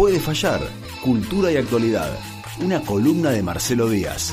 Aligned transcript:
Puede 0.00 0.18
fallar, 0.18 0.62
cultura 1.02 1.52
y 1.52 1.58
actualidad. 1.58 2.18
Una 2.60 2.80
columna 2.80 3.32
de 3.32 3.42
Marcelo 3.42 3.86
Díaz. 3.86 4.32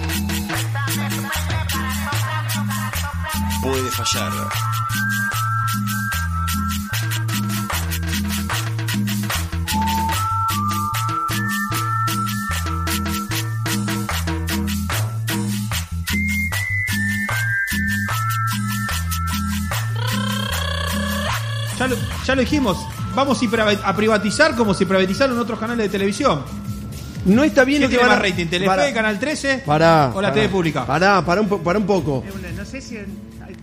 Puede 3.62 3.92
fallar. 3.92 4.31
Ya 21.77 21.88
lo, 21.88 21.98
ya 22.26 22.36
lo 22.36 22.40
dijimos, 22.40 22.97
vamos 23.18 23.40
a 23.84 23.95
privatizar 23.95 24.55
como 24.55 24.76
si 24.76 24.86
privatizaron 24.86 25.38
otros 25.40 25.60
canales 25.60 25.86
de 25.86 25.90
televisión. 25.90 26.44
No 27.26 27.44
está 27.44 27.64
bien 27.66 27.80
¿Qué 27.80 27.86
lo 27.86 27.90
que 27.90 27.96
tiene 27.98 28.08
van 28.10 28.20
más 28.20 28.26
a- 28.26 28.30
rating? 28.30 28.46
¿Telefe, 28.46 28.68
Pará. 28.70 28.94
Canal 28.94 29.20
13 29.20 29.64
Pará, 29.66 30.12
o 30.14 30.22
la 30.22 30.28
pará. 30.30 30.34
TV 30.34 30.50
pública? 30.50 30.86
Pará, 30.86 31.26
pará 31.26 31.41
un, 31.41 31.50
po- 31.50 31.58
pará 31.58 31.80
un 31.80 31.86
poco. 31.88 32.24
No 32.55 32.64
sé 32.64 32.80
si 32.80 32.96
hay- 32.98 33.05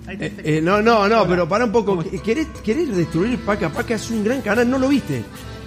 hay 0.08 0.16
Eh, 0.20 0.32
eh, 0.44 0.60
no, 0.60 0.82
no, 0.82 1.08
no, 1.08 1.26
pero 1.28 1.48
pará 1.48 1.64
un 1.64 1.72
poco. 1.72 2.02
¿Querés, 2.22 2.48
querés 2.64 2.94
destruir 2.96 3.38
Paca 3.38 3.70
Paca? 3.70 3.94
Es 3.94 4.10
un 4.10 4.24
gran 4.24 4.42
canal, 4.42 4.68
no 4.68 4.78
lo 4.78 4.88
viste. 4.88 5.24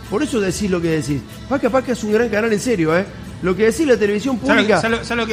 Por 0.10 0.22
eso 0.22 0.40
decís 0.42 0.70
lo 0.70 0.82
que 0.82 0.90
decís. 0.90 1.22
Paca 1.50 1.70
Paca 1.70 1.94
es 1.94 2.04
un 2.04 2.12
gran 2.12 2.28
canal 2.30 2.52
en 2.52 2.60
serio, 2.60 2.96
¿eh? 2.96 3.06
Lo 3.42 3.56
que 3.56 3.64
decís 3.66 3.88
la 3.88 3.98
televisión 3.98 4.36
¿Sabes 4.36 4.48
lo, 4.50 4.56
pública. 4.56 4.82
sabes 4.82 4.92
lo- 5.16 5.28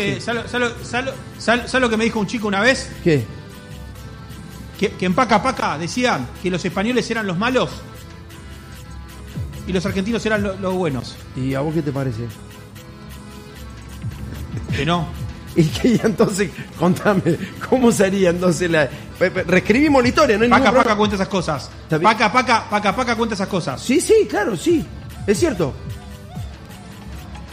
que, 1.73 1.81
lo 1.81 1.91
que 1.91 1.97
me 1.97 2.05
dijo 2.05 2.21
un 2.21 2.27
chico 2.29 2.47
una 2.49 2.61
vez? 2.61 2.89
¿Qué? 3.03 3.25
Que, 4.79 4.91
que 4.93 5.07
en 5.07 5.15
Paca 5.15 5.43
Paca 5.43 5.77
decían 5.77 6.27
que 6.43 6.51
los 6.51 6.65
españoles 6.65 7.11
eran 7.11 7.27
los 7.27 7.37
malos 7.37 7.71
y 9.67 9.73
los 9.73 9.85
argentinos 9.87 10.25
eran 10.27 10.43
lo- 10.43 10.57
los 10.57 10.75
buenos. 10.75 11.17
¿Y 11.37 11.55
a 11.55 11.61
vos 11.61 11.75
qué 11.75 11.83
te 11.83 11.93
parece? 11.93 12.25
Que 14.77 14.85
no. 14.87 15.07
Y 15.57 15.63
que 15.67 15.87
y 15.89 16.01
entonces, 16.03 16.51
contame, 16.81 17.23
¿cómo 17.71 17.93
sería 17.93 18.31
entonces 18.31 18.69
la. 18.69 18.89
pe- 19.17 19.31
pe- 19.31 19.45
Reescribimos 19.45 20.03
la 20.03 20.09
historia, 20.09 20.37
no 20.37 20.43
hay 20.43 20.51
Paca 20.51 20.63
ningún 20.65 20.73
Paca 20.79 20.83
problema. 20.83 20.99
cuenta 20.99 21.15
esas 21.15 21.29
cosas. 21.29 21.71
Está 21.85 21.97
bien. 21.99 22.11
Paca 22.11 22.33
Paca, 22.33 22.69
Paca 22.69 22.97
Paca 22.97 23.15
cuenta 23.15 23.37
esas 23.37 23.47
cosas. 23.47 23.81
Sí, 23.81 24.01
sí, 24.01 24.27
claro, 24.29 24.57
sí. 24.57 24.85
Es 25.29 25.39
cierto. 25.39 25.73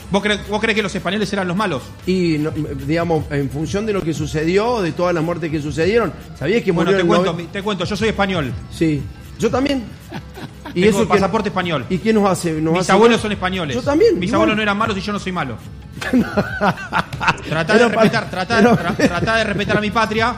¿Vos 0.10 0.24
crees, 0.24 0.48
¿Vos 0.50 0.60
crees 0.60 0.76
que 0.76 0.82
los 0.82 0.96
españoles 0.96 1.32
eran 1.32 1.48
los 1.48 1.56
malos? 1.56 1.84
Y, 2.08 2.40
no, 2.40 2.50
digamos, 2.50 3.26
en 3.32 3.52
función 3.52 3.86
de 3.86 3.94
lo 3.94 4.02
que 4.02 4.16
sucedió, 4.16 4.82
de 4.82 4.94
todas 4.94 5.14
las 5.14 5.24
muertes 5.24 5.52
que 5.52 5.62
sucedieron, 5.62 6.12
¿sabías 6.40 6.64
que 6.64 6.72
Bueno, 6.72 6.92
te 6.96 7.04
cuento, 7.06 7.36
mi- 7.36 7.44
te 7.46 7.62
cuento, 7.62 7.86
yo 7.86 7.96
soy 7.96 8.10
español. 8.10 8.52
Sí. 8.76 9.00
Yo 9.38 9.52
también. 9.52 9.84
Y 10.74 10.82
Tengo 10.84 11.00
que- 11.02 11.06
pasaporte 11.08 11.50
español. 11.50 11.86
¿Y 11.90 11.98
qué 11.98 12.14
nos 12.14 12.30
hace? 12.30 12.54
¿Nos 12.62 12.74
Mis 12.74 12.82
hace- 12.84 12.92
abuelos 12.94 13.20
son 13.22 13.32
españoles. 13.32 13.76
Yo 13.76 13.82
también. 13.82 14.18
Mis 14.20 14.30
igual. 14.30 14.36
abuelos 14.42 14.56
no 14.58 14.62
eran 14.62 14.78
malos 14.78 14.98
y 14.98 15.02
yo 15.02 15.12
no 15.14 15.20
soy 15.20 15.32
malo. 15.32 15.58
Tratá 17.48 17.74
Pero 17.74 17.90
de 17.90 17.96
respetar, 17.96 18.30
tratá, 18.30 18.58
pero- 18.58 18.78
tra- 18.78 18.96
tratá 18.96 19.36
de 19.38 19.44
respetar 19.44 19.78
a 19.78 19.82
mi 19.82 19.92
patria. 19.92 20.36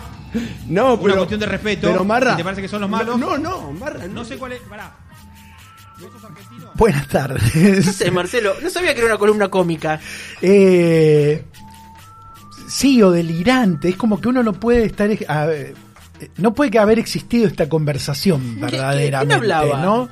No, 0.67 0.95
Una 0.95 1.16
cuestión 1.16 1.39
de 1.39 1.45
respeto. 1.45 1.88
Pero 1.92 2.04
Marra. 2.04 2.34
¿Y 2.34 2.38
te 2.38 2.44
parece 2.44 2.61
que 2.61 2.67
son 2.67 2.81
los 2.81 2.89
malos? 2.89 3.20
No, 3.20 3.38
no, 3.38 3.72
Marra. 3.73 4.08
No 4.08 4.26
sé 4.26 4.38
cuál 4.38 4.54
es. 4.54 4.61
Pará. 4.61 4.92
¿Vos 6.02 6.09
sos 6.11 6.23
argentino? 6.26 6.72
Buenas 6.73 7.04
No 7.04 7.08
tardes. 7.08 7.95
sé, 7.95 8.09
Marcelo, 8.09 8.56
no 8.61 8.70
sabía 8.70 8.94
que 8.94 9.00
era 9.02 9.09
una 9.09 9.17
columna 9.20 9.50
cómica. 9.50 10.00
Eh, 10.42 11.45
sí, 12.67 13.02
o 13.04 13.11
delirante. 13.11 13.89
Es 13.89 13.95
como 13.95 14.20
que 14.20 14.28
uno 14.30 14.42
no 14.42 14.54
puede 14.54 14.86
estar. 14.86 15.09
a 15.28 15.45
ver, 15.45 15.76
no 16.38 16.54
puede 16.56 16.72
que 16.72 16.80
haber 16.80 16.98
existido 16.98 17.45
esta 17.48 17.70
conversación 17.70 18.42
¿Quién- 18.42 18.59
verdaderamente. 18.61 19.39
quién 19.39 19.54
hablaba? 19.54 19.81
¿no? 19.84 20.09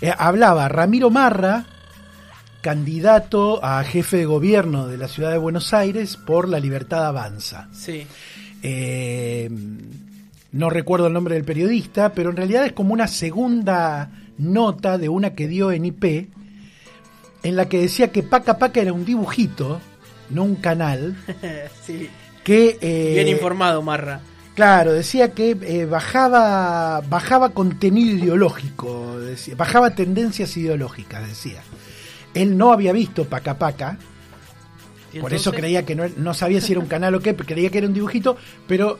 Eh, 0.00 0.12
hablaba 0.16 0.68
Ramiro 0.68 1.10
Marra, 1.10 1.64
candidato 2.60 3.64
a 3.64 3.82
jefe 3.84 4.18
de 4.18 4.24
gobierno 4.26 4.86
de 4.86 4.96
la 4.98 5.08
ciudad 5.08 5.30
de 5.32 5.38
Buenos 5.38 5.72
Aires 5.74 6.16
por 6.16 6.48
la 6.48 6.60
Libertad 6.60 7.06
Avanza. 7.06 7.68
Sí. 7.72 8.06
Eh, 8.62 9.50
no 10.52 10.70
recuerdo 10.70 11.06
el 11.06 11.12
nombre 11.12 11.34
del 11.34 11.44
periodista, 11.44 12.12
pero 12.12 12.30
en 12.30 12.36
realidad 12.36 12.66
es 12.66 12.72
como 12.72 12.92
una 12.92 13.08
segunda 13.08 14.10
nota 14.38 14.98
de 14.98 15.08
una 15.08 15.34
que 15.34 15.48
dio 15.48 15.70
en 15.72 15.84
IP, 15.86 16.28
en 17.42 17.56
la 17.56 17.68
que 17.68 17.80
decía 17.80 18.10
que 18.10 18.22
Paca 18.22 18.58
Paca 18.58 18.80
era 18.80 18.92
un 18.92 19.04
dibujito, 19.04 19.80
no 20.30 20.42
un 20.44 20.56
canal, 20.56 21.16
sí. 21.86 22.08
que... 22.44 22.78
eh, 22.80 23.12
Bien 23.14 23.28
informado, 23.28 23.80
Marra. 23.82 24.20
Claro, 24.54 24.92
decía 24.92 25.32
que 25.32 25.56
eh, 25.62 25.86
bajaba, 25.86 27.00
bajaba 27.08 27.50
contenido 27.50 28.16
ideológico, 28.16 29.18
decía, 29.20 29.54
bajaba 29.54 29.94
tendencias 29.94 30.56
ideológicas, 30.56 31.26
decía. 31.26 31.62
Él 32.34 32.56
no 32.56 32.72
había 32.72 32.92
visto 32.92 33.24
Paca 33.24 33.58
Paca, 33.58 33.98
¿Y 35.12 35.18
por 35.18 35.34
eso 35.34 35.52
creía 35.52 35.84
que 35.84 35.94
no, 35.94 36.04
no 36.16 36.34
sabía 36.34 36.60
si 36.60 36.72
era 36.72 36.80
un 36.80 36.86
canal 36.86 37.14
o 37.14 37.20
qué, 37.20 37.34
creía 37.34 37.70
que 37.70 37.78
era 37.78 37.86
un 37.86 37.94
dibujito, 37.94 38.36
pero 38.66 38.98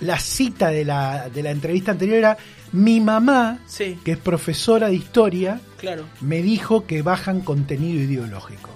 la 0.00 0.18
cita 0.18 0.68
de 0.68 0.84
la, 0.84 1.28
de 1.28 1.42
la 1.42 1.50
entrevista 1.50 1.92
anterior 1.92 2.18
era, 2.18 2.36
mi 2.72 3.00
mamá, 3.00 3.60
Sí, 3.66 3.98
que 4.04 4.12
es 4.12 4.18
profesora 4.18 4.88
de 4.88 4.94
historia, 4.94 5.60
claro. 5.78 6.04
me 6.20 6.42
dijo 6.42 6.86
que 6.86 7.02
bajan 7.02 7.40
contenido 7.40 8.00
ideológico. 8.00 8.70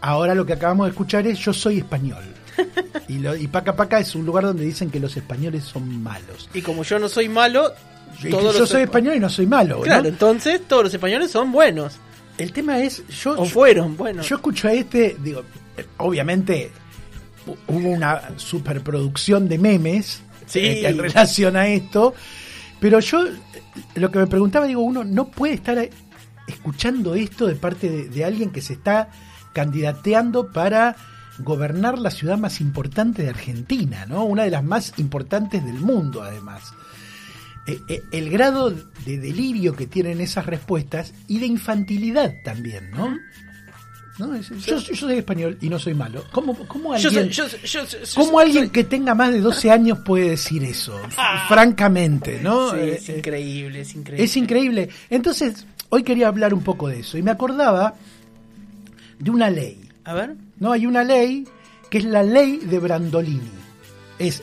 Ahora 0.00 0.34
lo 0.34 0.44
que 0.44 0.52
acabamos 0.52 0.86
de 0.86 0.90
escuchar 0.90 1.26
es 1.26 1.38
yo 1.38 1.52
soy 1.52 1.78
español. 1.78 2.22
Y, 3.08 3.18
lo, 3.18 3.34
y 3.36 3.46
Paca 3.48 3.74
Paca 3.76 3.98
es 4.00 4.14
un 4.14 4.24
lugar 4.26 4.44
donde 4.44 4.64
dicen 4.64 4.90
que 4.90 5.00
los 5.00 5.16
españoles 5.16 5.64
son 5.64 6.02
malos. 6.02 6.48
Y 6.54 6.62
como 6.62 6.82
yo 6.84 6.98
no 6.98 7.08
soy 7.08 7.28
malo, 7.28 7.72
todos 8.30 8.54
yo 8.54 8.60
los 8.60 8.68
soy 8.68 8.82
español 8.82 9.16
y 9.16 9.20
no 9.20 9.28
soy 9.30 9.46
malo. 9.46 9.76
¿no? 9.76 9.82
Claro, 9.82 10.08
entonces 10.08 10.60
todos 10.68 10.84
los 10.84 10.94
españoles 10.94 11.30
son 11.30 11.50
buenos. 11.52 11.96
El 12.38 12.52
tema 12.52 12.78
es, 12.80 13.06
yo, 13.08 13.32
O 13.38 13.44
fueron 13.44 13.96
buenos. 13.96 14.28
Yo 14.28 14.36
escucho 14.36 14.68
a 14.68 14.72
este, 14.72 15.16
digo, 15.22 15.42
obviamente 15.98 16.70
hu- 17.46 17.56
hubo 17.68 17.88
una 17.90 18.30
superproducción 18.36 19.48
de 19.48 19.58
memes 19.58 20.22
Sí. 20.46 20.58
eh, 20.60 20.88
en 20.88 20.98
relación 20.98 21.56
a 21.56 21.68
esto, 21.68 22.14
pero 22.80 23.00
yo 23.00 23.26
eh, 23.26 23.32
lo 23.94 24.10
que 24.10 24.18
me 24.18 24.26
preguntaba, 24.26 24.66
digo, 24.66 24.82
uno 24.82 25.04
no 25.04 25.28
puede 25.28 25.54
estar 25.54 25.78
eh, 25.78 25.90
escuchando 26.46 27.14
esto 27.14 27.46
de 27.46 27.54
parte 27.54 27.88
de, 27.88 28.08
de 28.08 28.24
alguien 28.24 28.50
que 28.50 28.60
se 28.60 28.74
está 28.74 29.08
candidateando 29.52 30.50
para 30.52 30.96
gobernar 31.38 31.98
la 31.98 32.10
ciudad 32.10 32.38
más 32.38 32.60
importante 32.60 33.22
de 33.22 33.30
Argentina, 33.30 34.06
¿no? 34.06 34.24
Una 34.24 34.44
de 34.44 34.50
las 34.50 34.64
más 34.64 34.92
importantes 34.98 35.64
del 35.64 35.80
mundo, 35.80 36.22
además. 36.22 36.72
Eh, 37.66 37.80
eh, 37.88 38.02
el 38.12 38.28
grado 38.30 38.70
de 38.70 39.18
delirio 39.18 39.74
que 39.76 39.86
tienen 39.86 40.20
esas 40.20 40.46
respuestas 40.46 41.14
y 41.28 41.38
de 41.38 41.46
infantilidad 41.46 42.34
también, 42.44 42.90
¿no? 42.90 43.16
¿No? 44.18 44.34
Es- 44.34 44.50
yo, 44.66 44.78
yo 44.78 44.94
soy 44.94 45.16
español 45.18 45.56
y 45.62 45.68
no 45.70 45.78
soy 45.78 45.94
malo. 45.94 46.24
¿Cómo, 46.32 46.52
alguien, 46.92 47.00
soy, 47.12 47.28
yo, 47.30 47.46
yo, 47.64 47.84
yo- 47.86 47.98
cómo 48.14 48.32
yo- 48.32 48.38
alguien 48.40 48.64
soy- 48.64 48.70
que 48.72 48.84
tenga 48.84 49.14
más 49.14 49.32
de 49.32 49.40
12 49.40 49.70
años 49.70 50.00
puede 50.04 50.30
decir 50.30 50.62
eso? 50.64 51.00
Francamente, 51.48 52.40
¿no? 52.42 52.72
Sí, 52.72 52.76
es 52.80 53.08
eh, 53.08 53.18
increíble, 53.18 53.80
es 53.80 53.94
increíble. 53.94 54.24
es 54.24 54.36
increíble. 54.36 54.88
Entonces, 55.08 55.66
hoy 55.88 56.02
quería 56.02 56.28
hablar 56.28 56.52
un 56.52 56.62
poco 56.62 56.88
de 56.88 57.00
eso 57.00 57.16
y 57.16 57.22
me 57.22 57.30
acordaba 57.30 57.94
de 59.18 59.30
una 59.30 59.48
ley. 59.50 59.88
A 60.04 60.14
ver. 60.14 60.34
¿No? 60.62 60.70
Hay 60.70 60.86
una 60.86 61.02
ley 61.02 61.44
que 61.90 61.98
es 61.98 62.04
la 62.04 62.22
ley 62.22 62.58
de 62.58 62.78
Brandolini. 62.78 63.50
Es 64.20 64.42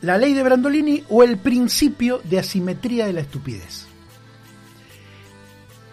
la 0.00 0.16
ley 0.18 0.34
de 0.34 0.42
Brandolini 0.44 1.02
o 1.10 1.24
el 1.24 1.36
principio 1.38 2.20
de 2.22 2.38
asimetría 2.38 3.06
de 3.06 3.12
la 3.12 3.22
estupidez. 3.22 3.86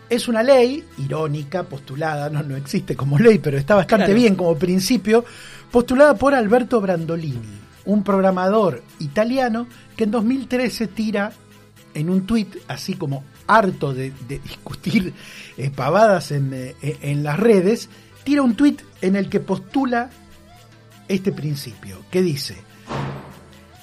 Es 0.08 0.28
una 0.28 0.44
ley 0.44 0.84
irónica, 1.00 1.64
postulada, 1.64 2.30
no, 2.30 2.44
no 2.44 2.56
existe 2.56 2.96
como 2.96 3.18
ley, 3.18 3.40
pero 3.40 3.58
está 3.58 3.74
bastante 3.74 4.06
Claro. 4.06 4.20
bien 4.20 4.36
como 4.36 4.56
principio, 4.56 5.26
postulada 5.72 6.14
por 6.14 6.36
Alberto 6.36 6.80
Brandolini, 6.80 7.60
un 7.86 8.04
programador 8.04 8.84
italiano 9.00 9.66
que 9.98 10.04
en 10.04 10.12
2013 10.12 10.88
tira 10.90 11.32
en 11.96 12.12
un 12.12 12.28
tuit, 12.28 12.56
así 12.68 12.94
como 12.94 13.24
harto 13.48 13.96
de, 13.96 14.14
de 14.28 14.38
discutir 14.38 15.12
eh, 15.58 15.72
pavadas 15.72 16.32
en, 16.32 16.52
eh, 16.54 16.76
en 17.02 17.24
las 17.24 17.40
redes, 17.40 17.90
tira 18.24 18.42
un 18.42 18.56
tuit 18.56 18.82
en 19.02 19.16
el 19.16 19.30
que 19.30 19.40
postula 19.40 20.10
este 21.08 21.32
principio, 21.32 22.00
que 22.10 22.22
dice, 22.22 22.56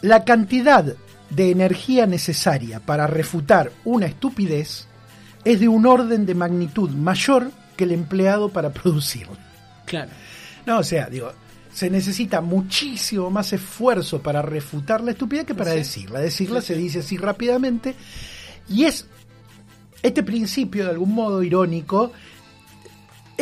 la 0.03 0.25
cantidad 0.25 0.97
de 1.29 1.51
energía 1.51 2.07
necesaria 2.07 2.81
para 2.81 3.07
refutar 3.07 3.71
una 3.85 4.07
estupidez 4.07 4.87
es 5.45 5.61
de 5.61 5.69
un 5.69 5.87
orden 5.87 6.27
de 6.27 6.35
magnitud 6.35 6.91
mayor 6.91 7.51
que 7.77 7.85
el 7.85 7.93
empleado 7.93 8.49
para 8.49 8.73
producirla. 8.73 9.39
Claro. 9.87 10.11
No, 10.67 10.79
o 10.79 10.83
sea, 10.83 11.09
digo, 11.09 11.33
se 11.73 11.89
necesita 11.89 12.41
muchísimo 12.41 13.31
más 13.31 13.53
esfuerzo 13.53 14.21
para 14.21 14.43
refutar 14.43 15.03
la 15.03 15.13
estupidez 15.13 15.45
que 15.47 15.55
para 15.55 15.73
Sí. 15.73 15.79
decirla. 15.79 16.21
Decirla 16.21 16.61
Sí, 16.61 16.67
se 16.69 16.75
dice 16.75 16.99
así 17.01 17.17
rápidamente 17.17 17.95
y 18.69 18.85
es 18.85 19.07
este 20.03 20.23
principio 20.23 20.85
de 20.85 20.91
algún 20.91 21.15
modo 21.15 21.43
irónico 21.43 22.13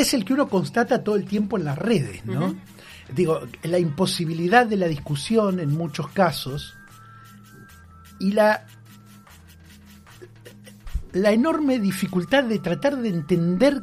es 0.00 0.14
el 0.14 0.24
que 0.24 0.34
uno 0.34 0.48
constata 0.48 1.02
todo 1.02 1.16
el 1.16 1.24
tiempo 1.24 1.58
en 1.58 1.64
las 1.64 1.78
redes, 1.78 2.24
¿no? 2.24 2.54
Digo, 3.14 3.40
la 3.62 3.78
imposibilidad 3.78 4.66
de 4.66 4.76
la 4.76 4.86
discusión 4.86 5.60
en 5.60 5.72
muchos 5.72 6.08
casos 6.10 6.74
y 8.20 8.32
la 8.32 8.66
la 11.12 11.32
enorme 11.32 11.78
dificultad 11.78 12.44
de 12.44 12.58
tratar 12.58 12.96
de 12.98 13.08
entender 13.08 13.82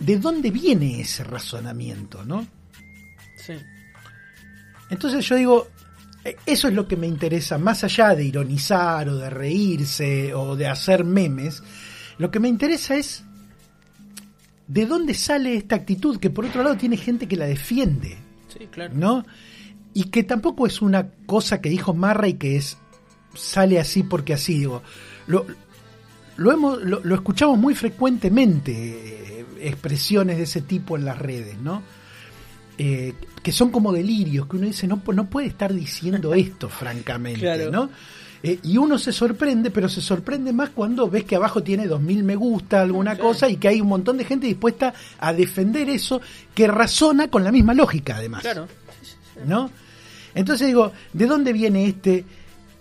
de 0.00 0.18
dónde 0.18 0.50
viene 0.50 1.00
ese 1.00 1.24
razonamiento, 1.24 2.24
¿no? 2.24 2.46
Sí. 3.36 3.54
Entonces 4.88 5.26
yo 5.26 5.36
digo, 5.36 5.68
eh, 6.24 6.36
eso 6.46 6.68
es 6.68 6.74
lo 6.74 6.88
que 6.88 6.96
me 6.96 7.06
interesa, 7.06 7.58
más 7.58 7.84
allá 7.84 8.14
de 8.14 8.24
ironizar 8.24 9.08
o 9.08 9.16
de 9.16 9.30
reírse 9.30 10.34
o 10.34 10.56
de 10.56 10.66
hacer 10.66 11.04
memes, 11.04 11.62
lo 12.18 12.30
que 12.30 12.40
me 12.40 12.48
interesa 12.48 12.96
es 12.96 13.25
de 14.68 14.86
dónde 14.86 15.14
sale 15.14 15.56
esta 15.56 15.76
actitud, 15.76 16.18
que 16.18 16.30
por 16.30 16.44
otro 16.44 16.62
lado 16.62 16.76
tiene 16.76 16.96
gente 16.96 17.26
que 17.28 17.36
la 17.36 17.46
defiende, 17.46 18.16
Sí, 18.48 18.66
claro. 18.70 18.94
¿no? 18.94 19.26
Y 19.94 20.04
que 20.04 20.22
tampoco 20.22 20.66
es 20.66 20.82
una 20.82 21.08
cosa 21.26 21.60
que 21.60 21.68
dijo 21.68 21.94
Marra 21.94 22.28
y 22.28 22.34
que 22.34 22.56
es 22.56 22.76
sale 23.34 23.78
así 23.78 24.02
porque 24.02 24.34
así, 24.34 24.58
digo, 24.58 24.82
lo, 25.26 25.46
lo, 26.36 26.52
hemos, 26.52 26.82
lo, 26.82 27.00
lo 27.04 27.14
escuchamos 27.14 27.58
muy 27.58 27.74
frecuentemente, 27.74 28.72
eh, 29.40 29.46
expresiones 29.60 30.36
de 30.38 30.44
ese 30.44 30.62
tipo 30.62 30.96
en 30.96 31.04
las 31.04 31.18
redes, 31.18 31.58
¿no? 31.58 31.82
Eh, 32.78 33.14
que 33.42 33.52
son 33.52 33.70
como 33.70 33.92
delirios, 33.92 34.46
que 34.46 34.56
uno 34.56 34.66
dice, 34.66 34.86
no, 34.86 35.02
no 35.14 35.30
puede 35.30 35.46
estar 35.46 35.72
diciendo 35.72 36.34
esto, 36.34 36.68
francamente, 36.68 37.40
Claro. 37.56 37.70
¿no? 37.70 37.90
Eh, 38.46 38.60
y 38.62 38.76
uno 38.76 38.96
se 38.96 39.10
sorprende, 39.10 39.72
pero 39.72 39.88
se 39.88 40.00
sorprende 40.00 40.52
más 40.52 40.70
cuando 40.70 41.10
ves 41.10 41.24
que 41.24 41.34
abajo 41.34 41.64
tiene 41.64 41.88
2.000 41.88 42.22
me 42.22 42.36
gusta, 42.36 42.80
alguna 42.80 43.18
cosa, 43.18 43.48
y 43.48 43.56
que 43.56 43.66
hay 43.66 43.80
un 43.80 43.88
montón 43.88 44.18
de 44.18 44.24
gente 44.24 44.46
dispuesta 44.46 44.94
a 45.18 45.32
defender 45.32 45.90
eso, 45.90 46.20
que 46.54 46.68
razona 46.68 47.26
con 47.26 47.42
la 47.42 47.50
misma 47.50 47.74
lógica, 47.74 48.18
además. 48.18 48.42
Claro. 48.42 48.68
¿no? 49.44 49.68
Entonces 50.32 50.68
digo, 50.68 50.92
¿de 51.12 51.26
dónde 51.26 51.52
viene 51.52 51.86
este 51.86 52.24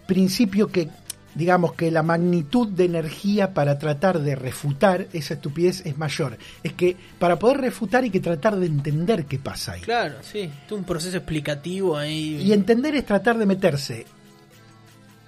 principio 0.05 0.67
que, 0.67 0.87
digamos, 1.33 1.73
que 1.73 1.89
la 1.89 2.03
magnitud 2.03 2.67
de 2.67 2.85
energía 2.85 3.55
para 3.55 3.79
tratar 3.79 4.19
de 4.19 4.35
refutar 4.35 5.07
esa 5.13 5.33
estupidez 5.33 5.83
es 5.83 5.97
mayor? 5.97 6.37
Es 6.61 6.73
que 6.73 6.95
para 7.17 7.39
poder 7.39 7.57
refutar 7.61 8.03
hay 8.03 8.11
que 8.11 8.19
tratar 8.19 8.55
de 8.55 8.67
entender 8.67 9.25
qué 9.25 9.39
pasa 9.39 9.71
ahí. 9.71 9.81
Claro, 9.81 10.17
sí. 10.21 10.41
Es 10.63 10.71
un 10.71 10.83
proceso 10.83 11.17
explicativo 11.17 11.97
ahí. 11.97 12.39
Y 12.39 12.53
entender 12.53 12.93
es 12.93 13.05
tratar 13.07 13.39
de 13.39 13.47
meterse 13.47 14.05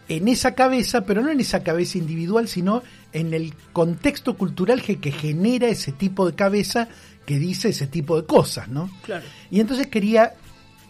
en 0.09 0.27
esa 0.27 0.56
cabeza, 0.56 1.06
pero 1.06 1.21
no 1.21 1.31
en 1.31 1.39
esa 1.39 1.63
cabeza 1.63 1.98
individual, 1.98 2.48
sino 2.48 2.83
en 3.13 3.33
el 3.33 3.54
contexto 3.74 4.38
cultural 4.38 4.81
que, 4.81 5.00
que 5.00 5.12
genera 5.12 5.68
ese 5.68 5.92
tipo 5.92 6.25
de 6.25 6.36
cabeza 6.36 6.88
que 7.25 7.39
dice 7.39 7.69
ese 7.69 7.88
tipo 7.88 8.19
de 8.19 8.25
cosas, 8.25 8.69
¿no? 8.69 8.89
Claro. 9.04 9.25
Y 9.51 9.59
entonces 9.59 9.88
quería, 9.88 10.33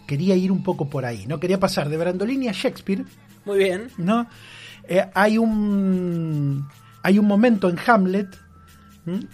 quería 0.06 0.36
ir 0.36 0.52
un 0.52 0.62
poco 0.62 0.88
por 0.88 1.04
ahí, 1.04 1.26
¿no? 1.26 1.40
Quería 1.40 1.58
pasar 1.58 1.88
de 1.88 1.96
Brandolini 1.96 2.48
a 2.48 2.52
Shakespeare, 2.52 3.04
Muy 3.44 3.58
bien. 3.58 3.88
¿no? 3.98 4.28
Eh, 4.84 5.04
hay 5.14 5.36
un 5.36 6.66
hay 7.02 7.18
un 7.18 7.26
momento 7.26 7.68
en 7.68 7.78
Hamlet. 7.84 8.38
¿m? 9.06 9.26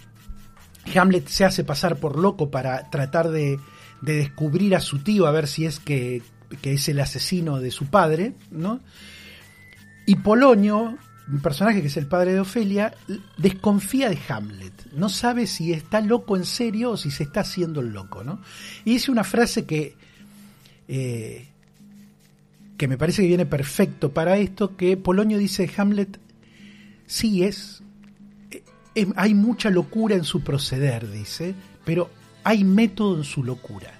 Hamlet 0.95 1.27
se 1.27 1.45
hace 1.45 1.63
pasar 1.63 1.97
por 1.97 2.17
loco 2.17 2.49
para 2.49 2.89
tratar 2.89 3.29
de, 3.29 3.59
de 4.01 4.15
descubrir 4.15 4.75
a 4.75 4.79
su 4.79 4.99
tío, 4.99 5.27
a 5.27 5.31
ver 5.31 5.47
si 5.47 5.65
es 5.65 5.79
que, 5.79 6.21
que 6.61 6.73
es 6.73 6.89
el 6.89 6.99
asesino 6.99 7.59
de 7.59 7.71
su 7.71 7.85
padre, 7.85 8.33
¿no? 8.51 8.79
Y 10.05 10.15
Polonio, 10.15 10.97
un 11.27 11.39
personaje 11.41 11.81
que 11.81 11.87
es 11.87 11.97
el 11.97 12.07
padre 12.07 12.33
de 12.33 12.39
Ofelia, 12.39 12.93
desconfía 13.37 14.09
de 14.09 14.19
Hamlet. 14.29 14.91
No 14.93 15.09
sabe 15.09 15.47
si 15.47 15.73
está 15.73 16.01
loco 16.01 16.37
en 16.37 16.45
serio 16.45 16.91
o 16.91 16.97
si 16.97 17.11
se 17.11 17.23
está 17.23 17.41
haciendo 17.41 17.81
el 17.81 17.89
loco, 17.89 18.23
¿no? 18.23 18.41
Y 18.83 18.93
dice 18.93 19.11
una 19.11 19.23
frase 19.23 19.65
que 19.65 19.95
eh, 20.87 21.47
que 22.77 22.87
me 22.87 22.97
parece 22.97 23.21
que 23.21 23.27
viene 23.27 23.45
perfecto 23.45 24.13
para 24.13 24.37
esto, 24.37 24.75
que 24.75 24.97
Polonio 24.97 25.37
dice 25.37 25.69
Hamlet, 25.77 26.19
sí 27.05 27.43
es, 27.43 27.83
eh, 28.95 29.07
hay 29.15 29.33
mucha 29.33 29.69
locura 29.69 30.15
en 30.15 30.23
su 30.23 30.41
proceder, 30.41 31.09
dice, 31.09 31.55
pero 31.85 32.09
hay 32.43 32.63
método 32.63 33.17
en 33.17 33.23
su 33.23 33.43
locura. 33.43 33.94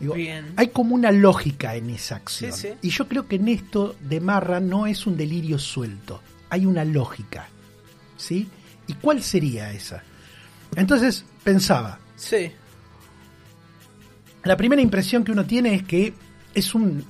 Digo, 0.00 0.14
Bien. 0.14 0.52
hay 0.56 0.68
como 0.68 0.94
una 0.94 1.10
lógica 1.10 1.74
en 1.74 1.90
esa 1.90 2.16
acción. 2.16 2.52
Sí, 2.52 2.68
sí. 2.68 2.74
Y 2.82 2.90
yo 2.90 3.08
creo 3.08 3.26
que 3.26 3.36
en 3.36 3.48
esto 3.48 3.96
de 4.00 4.20
Marra 4.20 4.60
no 4.60 4.86
es 4.86 5.06
un 5.06 5.16
delirio 5.16 5.58
suelto, 5.58 6.22
hay 6.50 6.66
una 6.66 6.84
lógica. 6.84 7.48
¿Sí? 8.16 8.48
¿Y 8.86 8.94
cuál 8.94 9.22
sería 9.22 9.72
esa? 9.72 10.02
Entonces 10.76 11.24
pensaba, 11.44 11.98
Sí. 12.16 12.50
la 14.44 14.56
primera 14.56 14.80
impresión 14.82 15.24
que 15.24 15.32
uno 15.32 15.44
tiene 15.44 15.74
es 15.74 15.82
que 15.82 16.14
es 16.54 16.74
un 16.74 17.04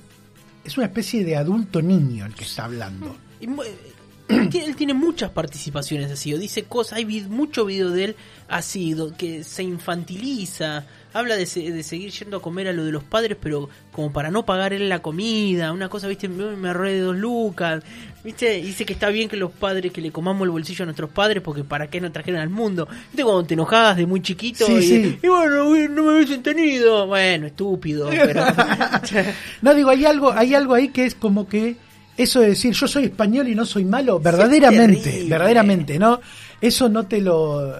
es 0.63 0.77
una 0.77 0.87
especie 0.87 1.23
de 1.23 1.35
adulto 1.37 1.81
niño 1.81 2.25
el 2.25 2.35
que 2.35 2.43
está 2.43 2.65
hablando. 2.65 3.15
Y 3.39 3.47
mu- 3.47 3.63
él 4.27 4.75
tiene- 4.75 4.93
muchas 4.93 5.31
participaciones 5.31 6.11
así, 6.11 6.33
o 6.33 6.37
dice 6.37 6.63
cosas, 6.65 6.97
hay 6.99 7.05
mucho 7.23 7.65
video 7.65 7.89
de 7.89 8.03
él 8.03 8.15
así, 8.47 8.95
que 9.17 9.43
se 9.43 9.63
infantiliza, 9.63 10.85
habla 11.13 11.35
de, 11.35 11.45
se- 11.45 11.71
de 11.71 11.83
seguir 11.83 12.11
yendo 12.11 12.37
a 12.37 12.41
comer 12.41 12.67
a 12.67 12.73
lo 12.73 12.85
de 12.85 12.91
los 12.91 13.03
padres, 13.03 13.37
pero 13.41 13.69
como 13.91 14.13
para 14.13 14.29
no 14.31 14.45
pagar 14.45 14.73
él 14.73 14.87
la 14.89 14.99
comida, 14.99 15.71
una 15.71 15.89
cosa, 15.89 16.07
viste, 16.07 16.27
me, 16.29 16.55
me 16.55 16.73
de 16.73 16.99
dos 16.99 17.15
lucas, 17.17 17.83
viste, 18.23 18.61
dice 18.61 18.85
que 18.85 18.93
está 18.93 19.09
bien 19.09 19.27
que 19.29 19.37
los 19.37 19.51
padres, 19.51 19.91
que 19.91 20.01
le 20.01 20.11
comamos 20.11 20.43
el 20.45 20.51
bolsillo 20.51 20.83
a 20.83 20.85
nuestros 20.85 21.09
padres, 21.09 21.41
porque 21.43 21.63
para 21.63 21.87
qué 21.89 21.99
nos 21.99 22.11
trajeron 22.13 22.39
al 22.41 22.49
mundo, 22.49 22.87
viste 23.11 23.23
cuando 23.23 23.43
te 23.45 23.53
enojabas 23.55 23.97
de 23.97 24.05
muy 24.05 24.21
chiquito 24.21 24.65
Sí, 24.65 24.73
y, 24.73 24.81
sí. 24.83 25.19
y 25.23 25.27
bueno, 25.27 25.65
no 25.89 26.03
me 26.03 26.15
hubiesen 26.15 26.43
tenido, 26.43 27.07
bueno, 27.07 27.47
estúpido, 27.47 28.09
pero... 28.09 28.43
No 29.61 29.73
digo, 29.73 29.89
hay 29.89 30.05
algo 30.05 30.31
hay 30.31 30.53
algo 30.55 30.73
ahí 30.73 30.89
que 30.89 31.05
es 31.05 31.15
como 31.15 31.47
que 31.47 31.75
eso 32.17 32.41
de 32.41 32.49
decir 32.49 32.73
yo 32.73 32.87
soy 32.87 33.05
español 33.05 33.47
y 33.47 33.55
no 33.55 33.65
soy 33.65 33.85
malo, 33.85 34.19
verdaderamente, 34.19 35.25
verdaderamente, 35.27 35.97
¿no? 35.97 36.19
Eso 36.61 36.89
no 36.89 37.05
te 37.07 37.21
lo 37.21 37.73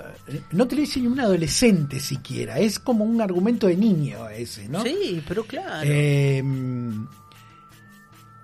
no 0.51 0.67
te 0.67 0.75
lo 0.75 0.81
dice 0.81 1.01
ni 1.01 1.07
un 1.07 1.19
adolescente 1.19 1.99
siquiera, 1.99 2.59
es 2.59 2.79
como 2.79 3.03
un 3.03 3.21
argumento 3.21 3.67
de 3.67 3.75
niño 3.75 4.29
ese, 4.29 4.69
¿no? 4.69 4.81
Sí, 4.83 5.21
pero 5.27 5.43
claro. 5.43 5.81
Eh, 5.83 6.41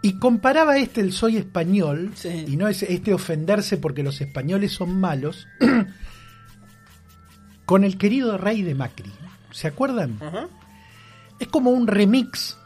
y 0.01 0.13
comparaba 0.19 0.77
este 0.77 1.01
el 1.01 1.13
soy 1.13 1.37
español 1.37 2.11
Sí. 2.15 2.45
y 2.47 2.57
no 2.57 2.67
es 2.67 2.83
este 2.83 3.13
ofenderse 3.13 3.77
porque 3.77 4.03
los 4.03 4.19
españoles 4.21 4.71
son 4.73 4.99
malos 4.99 5.47
con 7.65 7.83
el 7.83 7.97
querido 7.97 8.37
rey 8.37 8.61
de 8.61 8.75
Macri. 8.75 9.11
¿Se 9.51 9.67
acuerdan? 9.67 10.19
Es 11.39 11.47
como 11.47 11.69
un 11.71 11.87
remix, 11.87 12.57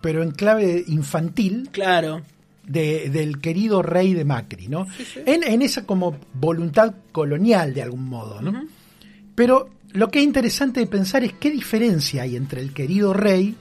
pero 0.00 0.22
en 0.22 0.30
clave 0.30 0.84
infantil, 0.88 1.68
Claro. 1.70 2.22
De- 2.68 3.08
del 3.10 3.40
querido 3.40 3.82
rey 3.82 4.14
de 4.14 4.24
Macri, 4.24 4.68
¿no? 4.68 4.86
En, 5.26 5.42
en 5.42 5.62
esa 5.62 5.84
como 5.84 6.16
voluntad 6.34 6.94
colonial 7.12 7.74
de 7.74 7.82
algún 7.82 8.04
modo, 8.08 8.40
¿no? 8.40 8.64
Pero 9.34 9.70
lo 9.92 10.08
que 10.10 10.18
es 10.20 10.24
interesante 10.24 10.80
de 10.80 10.86
pensar 10.86 11.24
es 11.24 11.32
qué 11.34 11.50
diferencia 11.50 12.22
hay 12.22 12.36
entre 12.36 12.60
el 12.60 12.72
querido 12.72 13.12
rey 13.14 13.54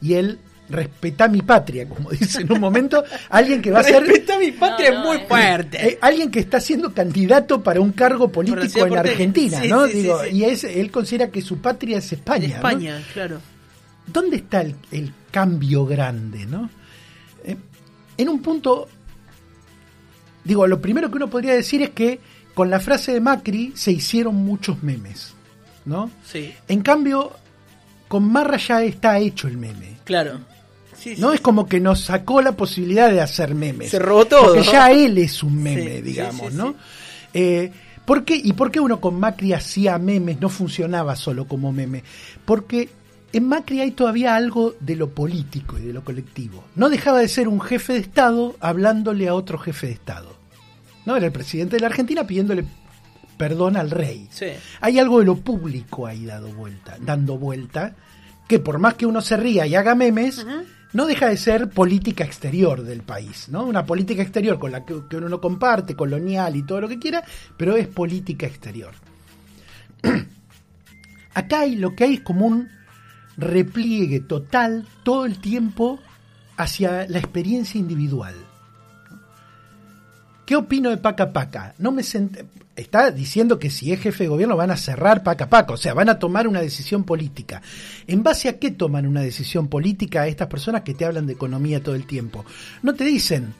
y 0.00 0.14
el 0.14 0.38
respetá 0.68 1.28
mi 1.28 1.42
patria, 1.42 1.86
como 1.88 2.10
dice 2.12 2.40
en 2.42 2.52
un 2.52 2.60
momento, 2.60 3.04
alguien 3.28 3.60
que 3.60 3.70
va 3.70 3.80
a 3.80 3.82
ser 3.84 4.02
Respeta 4.04 4.36
a 4.36 4.38
mi 4.38 4.52
patria 4.52 4.90
No, 4.90 4.96
es 4.96 5.00
no, 5.00 5.06
muy 5.06 5.16
eh. 5.18 5.24
fuerte. 5.28 5.86
eh, 5.88 5.98
alguien 6.00 6.30
que 6.30 6.40
está 6.40 6.60
siendo 6.60 6.94
candidato 6.94 7.62
para 7.62 7.80
un 7.80 7.92
cargo 7.92 8.30
político 8.32 8.86
en 8.86 8.96
Argentina, 8.96 9.60
sí, 9.60 9.68
¿no? 9.68 9.86
Digo, 9.86 10.22
sí. 10.24 10.30
y 10.36 10.44
es, 10.44 10.64
él 10.64 10.90
considera 10.90 11.28
que 11.30 11.42
su 11.42 11.58
patria 11.58 11.98
es 11.98 12.12
España. 12.12 12.48
España, 12.56 13.02
claro. 13.12 13.38
¿Dónde 14.06 14.36
está 14.36 14.62
el, 14.62 14.74
el 14.90 15.12
cambio 15.30 15.84
grande, 15.86 16.46
no? 16.46 16.70
En 18.22 18.28
un 18.28 18.40
punto, 18.42 18.88
digo, 20.44 20.66
lo 20.66 20.80
primero 20.80 21.10
que 21.10 21.16
uno 21.16 21.28
podría 21.30 21.54
decir 21.54 21.82
es 21.82 21.90
que 21.90 22.20
con 22.54 22.70
la 22.70 22.80
frase 22.80 23.12
de 23.12 23.20
Macri 23.20 23.72
se 23.74 23.92
hicieron 23.92 24.34
muchos 24.36 24.82
memes, 24.82 25.34
¿no? 25.84 26.10
Sí, 26.24 26.52
En 26.68 26.82
cambio, 26.82 27.32
con 28.08 28.30
Marra 28.30 28.56
ya 28.58 28.82
está 28.82 29.18
hecho 29.18 29.48
el 29.48 29.56
meme. 29.58 29.96
claro. 30.04 30.38
Sí, 30.98 31.14
No 31.18 31.30
sí. 31.30 31.34
es 31.36 31.40
como 31.40 31.66
que 31.66 31.80
nos 31.80 32.00
sacó 32.04 32.40
la 32.42 32.52
posibilidad 32.52 33.10
de 33.10 33.20
hacer 33.20 33.56
memes. 33.56 33.90
Se 33.90 33.98
robó 33.98 34.24
todo. 34.24 34.54
Porque 34.54 34.62
ya 34.62 34.92
él 34.92 35.18
es 35.18 35.42
un 35.42 35.60
meme, 35.60 36.00
digamos, 36.00 36.52
¿no? 36.52 36.76
Eh, 37.34 37.72
¿por 38.04 38.24
qué? 38.24 38.36
¿Y 38.36 38.52
por 38.52 38.70
qué 38.70 38.78
uno 38.78 39.00
con 39.00 39.18
Macri 39.18 39.52
hacía 39.52 39.98
memes? 39.98 40.40
No 40.40 40.48
funcionaba 40.48 41.16
solo 41.16 41.48
como 41.48 41.72
meme. 41.72 42.04
Porque 42.44 42.88
en 43.32 43.48
Macri 43.48 43.80
hay 43.80 43.92
todavía 43.92 44.36
algo 44.36 44.74
de 44.80 44.96
lo 44.96 45.10
político 45.10 45.78
y 45.78 45.82
de 45.82 45.92
lo 45.92 46.04
colectivo. 46.04 46.64
No 46.76 46.90
dejaba 46.90 47.20
de 47.20 47.28
ser 47.28 47.48
un 47.48 47.60
jefe 47.60 47.94
de 47.94 48.00
Estado 48.00 48.56
hablándole 48.60 49.28
a 49.28 49.34
otro 49.34 49.58
jefe 49.58 49.86
de 49.86 49.94
Estado. 49.94 50.36
¿No? 51.06 51.16
Era 51.16 51.26
el 51.26 51.32
presidente 51.32 51.76
de 51.76 51.80
la 51.80 51.86
Argentina 51.88 52.26
pidiéndole 52.26 52.64
perdón 53.36 53.76
al 53.76 53.90
rey. 53.90 54.28
Sí. 54.30 54.46
Hay 54.80 54.98
algo 54.98 55.18
de 55.18 55.24
lo 55.24 55.36
público 55.36 56.06
ahí 56.06 56.26
dado 56.26 56.52
vuelta, 56.52 56.96
dando 57.00 57.38
vuelta, 57.38 57.96
que 58.46 58.58
por 58.58 58.78
más 58.78 58.94
que 58.94 59.06
uno 59.06 59.20
se 59.20 59.36
ría 59.36 59.66
y 59.66 59.74
haga 59.74 59.94
memes, 59.94 60.46
no 60.92 61.06
deja 61.06 61.28
de 61.28 61.36
ser 61.36 61.70
política 61.70 62.22
exterior 62.22 62.82
del 62.82 63.02
país, 63.02 63.48
¿no? 63.48 63.64
Una 63.64 63.86
política 63.86 64.22
exterior 64.22 64.58
con 64.58 64.70
la 64.70 64.84
que, 64.84 64.94
que 65.08 65.16
uno 65.16 65.28
no 65.28 65.40
comparte, 65.40 65.96
colonial 65.96 66.54
y 66.54 66.62
todo 66.62 66.82
lo 66.82 66.88
que 66.88 66.98
quiera, 66.98 67.24
pero 67.56 67.76
es 67.76 67.88
política 67.88 68.46
exterior. 68.46 68.92
Acá 71.34 71.60
hay 71.60 71.76
lo 71.76 71.96
que 71.96 72.04
hay 72.04 72.14
es 72.14 72.20
como 72.20 72.46
un 72.46 72.68
repliegue 73.36 74.20
total 74.20 74.86
todo 75.02 75.24
el 75.24 75.38
tiempo 75.38 75.98
hacia 76.56 77.06
la 77.08 77.18
experiencia 77.18 77.78
individual. 77.78 78.34
¿Qué 80.44 80.56
opino 80.56 80.90
de 80.90 80.98
Paca 80.98 81.32
Paca? 81.32 81.74
No 81.78 81.92
me 81.92 82.02
Está 82.74 83.10
diciendo 83.10 83.58
que 83.58 83.70
si 83.70 83.92
es 83.92 84.00
jefe 84.00 84.24
de 84.24 84.28
gobierno 84.28 84.56
van 84.56 84.70
a 84.70 84.76
cerrar 84.76 85.22
Paca 85.22 85.48
Paca, 85.48 85.74
o 85.74 85.76
sea, 85.76 85.92
van 85.92 86.08
a 86.08 86.18
tomar 86.18 86.48
una 86.48 86.60
decisión 86.60 87.04
política. 87.04 87.60
¿En 88.06 88.22
base 88.22 88.48
a 88.48 88.58
qué 88.58 88.70
toman 88.70 89.06
una 89.06 89.20
decisión 89.20 89.68
política 89.68 90.26
estas 90.26 90.48
personas 90.48 90.82
que 90.82 90.94
te 90.94 91.04
hablan 91.04 91.26
de 91.26 91.34
economía 91.34 91.82
todo 91.82 91.94
el 91.94 92.06
tiempo? 92.06 92.44
No 92.82 92.94
te 92.94 93.04
dicen, 93.04 93.54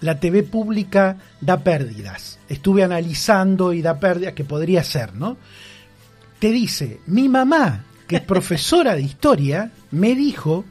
la 0.00 0.18
TV 0.18 0.42
pública 0.42 1.18
da 1.40 1.58
pérdidas. 1.58 2.38
Estuve 2.48 2.82
analizando 2.82 3.72
y 3.72 3.82
da 3.82 4.00
pérdidas, 4.00 4.34
que 4.34 4.44
podría 4.44 4.82
ser, 4.84 5.14
¿no? 5.14 5.36
Te 6.38 6.50
dice, 6.50 7.00
mi 7.06 7.28
mamá, 7.28 7.84
que 8.06 8.16
es 8.16 8.22
profesora 8.22 8.94
de 8.94 9.02
historia, 9.02 9.70
me 9.90 10.14
dijo, 10.14 10.64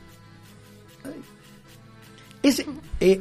es 2.42 2.60
eh, 2.60 2.66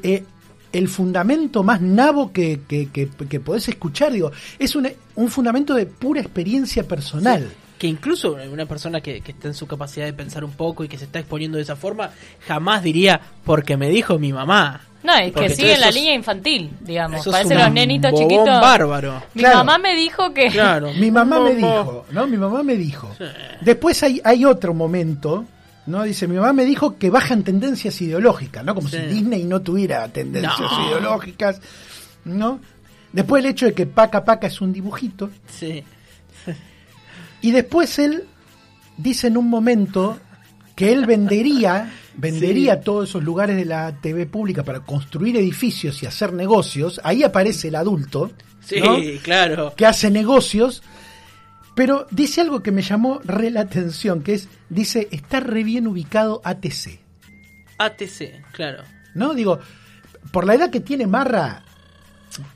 eh, 0.02 0.24
el 0.72 0.88
fundamento 0.88 1.62
más 1.62 1.80
nabo 1.80 2.32
que, 2.32 2.60
que, 2.68 2.88
que- 2.90 3.40
podés 3.40 3.68
escuchar, 3.68 4.12
digo, 4.12 4.30
es 4.58 4.74
un, 4.76 4.88
un 5.14 5.28
fundamento 5.30 5.74
de 5.74 5.86
pura 5.86 6.20
experiencia 6.20 6.82
personal. 6.86 7.50
Que 7.84 7.88
incluso 7.88 8.38
una 8.50 8.64
persona 8.64 9.02
que, 9.02 9.20
que 9.20 9.32
está 9.32 9.48
en 9.48 9.52
su 9.52 9.66
capacidad 9.66 10.06
de 10.06 10.14
pensar 10.14 10.42
un 10.42 10.52
poco 10.52 10.84
y 10.84 10.88
que 10.88 10.96
se 10.96 11.04
está 11.04 11.18
exponiendo 11.18 11.58
de 11.58 11.64
esa 11.64 11.76
forma, 11.76 12.08
jamás 12.48 12.82
diría, 12.82 13.20
porque 13.44 13.76
me 13.76 13.90
dijo 13.90 14.18
mi 14.18 14.32
mamá. 14.32 14.80
No, 15.02 15.14
es 15.16 15.32
Porque 15.32 15.48
que 15.48 15.54
sigue 15.54 15.74
en 15.74 15.82
la 15.82 15.90
línea 15.90 16.14
infantil, 16.14 16.70
digamos. 16.80 17.26
Parece 17.28 17.54
los 17.54 17.70
nenitos 17.70 18.10
chiquitos. 18.18 18.46
bárbaro. 18.46 19.22
Mi 19.34 19.42
Claro. 19.42 19.58
mamá 19.58 19.76
me 19.76 19.94
dijo 19.96 20.32
que. 20.32 20.48
Claro. 20.48 20.94
Mi 20.94 21.10
mamá 21.10 21.40
me 21.40 21.54
dijo, 21.56 22.06
¿no? 22.10 22.26
Mi 22.26 22.38
mamá 22.38 22.62
me 22.62 22.74
dijo. 22.76 23.14
Después 23.60 24.02
hay, 24.02 24.18
hay 24.24 24.46
otro 24.46 24.72
momento, 24.72 25.44
¿no? 25.84 26.04
Dice, 26.04 26.26
mi 26.26 26.36
mamá 26.36 26.54
me 26.54 26.64
dijo 26.64 26.96
que 26.96 27.10
bajan 27.10 27.42
tendencias 27.44 28.00
ideológicas, 28.00 28.64
¿no? 28.64 28.74
Como 28.74 28.88
Sí. 28.88 28.96
si 28.96 29.02
Disney 29.14 29.44
no 29.44 29.60
tuviera 29.60 30.08
tendencias 30.08 30.58
No. 30.72 30.86
ideológicas, 30.88 31.60
¿no? 32.24 32.60
Después 33.12 33.44
el 33.44 33.50
hecho 33.50 33.66
de 33.66 33.74
que 33.74 33.84
Paca 33.84 34.24
Paca 34.24 34.46
es 34.46 34.58
un 34.62 34.72
dibujito. 34.72 35.28
Sí. 35.50 35.84
Y 37.44 37.50
después 37.50 37.98
él 37.98 38.24
dice 38.96 39.26
en 39.26 39.36
un 39.36 39.50
momento 39.50 40.18
que 40.74 40.92
él 40.92 41.04
vendería, 41.04 41.92
vendería 42.16 42.80
todos 42.80 43.10
esos 43.10 43.22
lugares 43.22 43.54
de 43.56 43.66
la 43.66 44.00
TV 44.00 44.24
pública 44.24 44.62
para 44.62 44.80
construir 44.80 45.36
edificios 45.36 46.02
y 46.02 46.06
hacer 46.06 46.32
negocios. 46.32 47.02
Ahí 47.04 47.22
aparece 47.22 47.68
el 47.68 47.74
adulto, 47.74 48.32
Sí, 48.60 48.80
¿no? 48.80 48.96
claro. 49.22 49.74
que 49.76 49.84
hace 49.84 50.10
negocios. 50.10 50.82
Pero 51.76 52.06
dice 52.10 52.40
algo 52.40 52.62
que 52.62 52.72
me 52.72 52.80
llamó 52.80 53.20
re 53.24 53.50
la 53.50 53.60
atención, 53.60 54.22
que 54.22 54.32
es, 54.34 54.48
dice, 54.70 55.08
está 55.10 55.40
re 55.40 55.64
bien 55.64 55.86
ubicado 55.86 56.40
ATC. 56.44 56.98
ATC, 57.76 58.42
claro. 58.52 58.84
¿No? 59.14 59.34
Digo, 59.34 59.58
por 60.32 60.46
la 60.46 60.54
edad 60.54 60.70
que 60.70 60.80
tiene 60.80 61.06
Marra, 61.06 61.62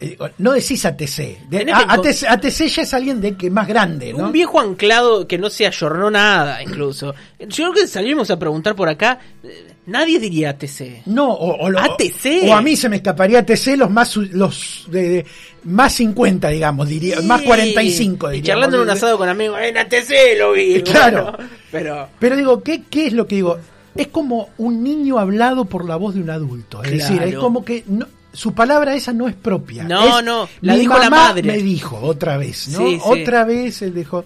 eh, 0.00 0.16
no 0.38 0.52
decís 0.52 0.85
ATC. 0.85 1.49
De- 1.49 1.70
a- 1.73 1.92
ATC, 1.94 2.25
ATC 2.28 2.66
ya 2.68 2.82
es 2.82 2.94
alguien 2.94 3.20
de 3.20 3.37
que 3.37 3.50
más 3.50 3.68
grande, 3.68 4.12
¿no? 4.12 4.26
Un 4.26 4.32
viejo 4.32 4.58
anclado 4.61 5.26
que 5.28 5.38
no 5.38 5.50
se 5.50 5.66
ayornó 5.66 6.11
nada, 6.11 6.62
incluso. 6.62 7.14
Yo 7.38 7.47
creo 7.70 7.73
que 7.73 7.87
salimos 7.87 8.30
a 8.30 8.38
preguntar 8.38 8.75
por 8.75 8.88
acá, 8.88 9.18
eh, 9.44 9.66
nadie 9.87 10.18
diría 10.18 10.50
ATC. 10.50 11.02
No, 11.06 11.32
o, 11.32 11.64
o 11.64 11.70
lo- 11.70 11.78
ATC. 11.78 12.49
O 12.49 12.54
a 12.54 12.62
mí 12.62 12.76
se 12.76 12.88
me 12.88 12.97
escaparía 12.97 13.40
ATC 13.40 13.76
los 13.76 13.90
más 13.90 14.16
los 14.16 14.87
de, 14.88 15.08
de- 15.08 15.26
más 15.64 15.92
50, 15.94 16.49
digamos, 16.49 16.88
diría, 16.88 17.18
Sí. 17.20 17.26
más 17.26 17.42
45, 17.42 18.28
Y 18.32 18.37
diríamos. 18.37 18.47
charlando 18.49 18.76
en 18.78 18.82
un 18.82 18.90
asado 18.90 19.18
con 19.18 19.28
amigos, 19.28 19.58
en 19.62 19.76
ATC 19.78 20.37
lo 20.38 20.52
vi. 20.52 20.82
Claro. 20.82 21.32
bueno, 21.32 21.49
pero 21.70 22.08
Pero 22.18 22.37
digo, 22.37 22.62
¿qué, 22.62 22.82
¿qué 22.88 23.06
es 23.06 23.12
lo 23.12 23.26
que 23.26 23.37
digo? 23.37 23.58
Es 23.94 24.08
como 24.08 24.50
un 24.58 24.82
niño 24.85 25.18
hablado 25.18 25.64
por 25.64 25.85
la 25.88 25.97
voz 25.97 26.14
de 26.14 26.20
un 26.23 26.30
adulto. 26.30 26.82
Es 26.85 26.90
decir, 26.92 27.20
es 27.23 27.35
como 27.37 27.64
que 27.64 27.82
no- 27.87 28.06
su 28.38 28.54
palabra 28.54 28.95
esa 28.95 29.12
no 29.12 29.26
es 29.26 29.35
propia. 29.35 29.83
No, 29.83 30.18
Es, 30.21 30.25
no, 30.25 30.49
la 30.61 30.75
mi 30.75 30.80
dijo 30.80 30.97
la 30.97 31.11
madre. 31.11 31.42
Me 31.49 31.59
dijo 31.59 31.97
otra 31.97 32.37
vez, 32.37 32.68
¿no? 32.68 32.78
Sí, 32.78 32.95
sí. 32.95 33.00
Otra 33.04 33.45
vez 33.45 33.83
él 33.83 33.92
dijo. 33.95 34.25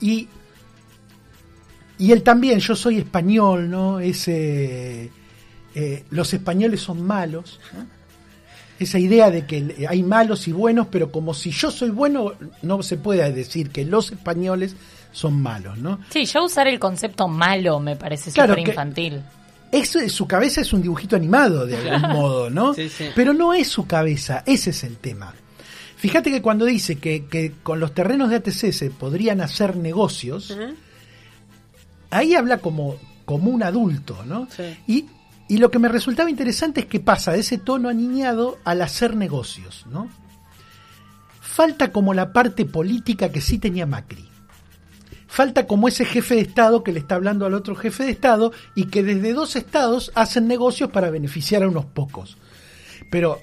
Y, 0.00 0.28
y 1.98 2.12
él 2.12 2.22
también, 2.22 2.60
yo 2.60 2.76
soy 2.76 2.98
español, 2.98 3.68
¿no? 3.68 3.98
Ese, 3.98 5.10
eh, 5.74 6.04
los 6.10 6.32
españoles 6.32 6.80
son 6.80 7.02
malos, 7.04 7.58
¿no? 7.72 7.86
Esa 8.78 9.00
idea 9.00 9.30
de 9.30 9.44
que 9.46 9.86
hay 9.88 10.02
malos 10.04 10.46
y 10.46 10.52
buenos, 10.52 10.86
pero 10.88 11.10
como 11.10 11.34
si 11.34 11.50
yo 11.50 11.72
soy 11.72 11.90
bueno, 11.90 12.34
no 12.62 12.82
se 12.84 12.98
puede 12.98 13.32
decir 13.32 13.70
que 13.70 13.84
los 13.84 14.12
españoles 14.12 14.76
son 15.10 15.42
malos, 15.42 15.76
¿no? 15.78 15.98
Sí, 16.10 16.24
yo 16.26 16.44
usar 16.44 16.68
el 16.68 16.78
concepto 16.78 17.26
malo 17.26 17.80
me 17.80 17.96
parece 17.96 18.30
Claro 18.30 18.52
súper 18.52 18.64
que- 18.66 18.74
Eso, 19.72 19.98
su 20.08 20.26
cabeza 20.26 20.60
es 20.60 20.72
un 20.72 20.82
dibujito 20.82 21.16
animado 21.16 21.66
de 21.66 21.76
algún 21.76 22.10
modo, 22.12 22.50
¿no? 22.50 22.74
Sí, 22.74 22.88
sí. 22.88 23.06
Pero 23.14 23.32
no 23.32 23.52
es 23.52 23.68
su 23.68 23.86
cabeza, 23.86 24.42
ese 24.46 24.70
es 24.70 24.84
el 24.84 24.96
tema. 24.96 25.34
Fíjate 25.96 26.30
que 26.30 26.42
cuando 26.42 26.66
dice 26.66 26.96
que, 26.96 27.26
que 27.26 27.52
con 27.62 27.80
los 27.80 27.94
terrenos 27.94 28.30
de 28.30 28.36
ATC 28.36 28.72
se 28.72 28.90
podrían 28.90 29.40
hacer 29.40 29.76
negocios, 29.76 30.56
ahí 32.10 32.34
habla 32.34 32.58
como, 32.58 32.96
como 33.24 33.50
un 33.50 33.62
adulto, 33.62 34.24
¿no? 34.24 34.46
Sí. 34.54 34.76
Y, 34.86 35.06
y 35.48 35.58
lo 35.58 35.70
que 35.70 35.78
me 35.78 35.88
resultaba 35.88 36.30
interesante 36.30 36.80
es 36.80 36.86
que 36.86 37.00
pasa 37.00 37.32
de 37.32 37.40
ese 37.40 37.58
tono 37.58 37.88
aniñado 37.88 38.58
al 38.64 38.82
hacer 38.82 39.16
negocios, 39.16 39.86
¿no? 39.90 40.08
Falta 41.40 41.90
como 41.90 42.12
la 42.12 42.32
parte 42.32 42.66
política 42.66 43.30
que 43.30 43.40
sí 43.40 43.58
tenía 43.58 43.86
Macri. 43.86 44.28
Falta 45.26 45.66
como 45.66 45.88
ese 45.88 46.04
jefe 46.04 46.36
de 46.36 46.42
Estado 46.42 46.84
que 46.84 46.92
le 46.92 47.00
está 47.00 47.16
hablando 47.16 47.46
al 47.46 47.54
otro 47.54 47.74
jefe 47.74 48.04
de 48.04 48.10
Estado 48.10 48.52
y 48.74 48.84
que 48.86 49.02
desde 49.02 49.32
dos 49.32 49.56
estados 49.56 50.12
hacen 50.14 50.46
negocios 50.46 50.90
para 50.90 51.10
beneficiar 51.10 51.62
a 51.62 51.68
unos 51.68 51.86
pocos. 51.86 52.38
Pero, 53.10 53.40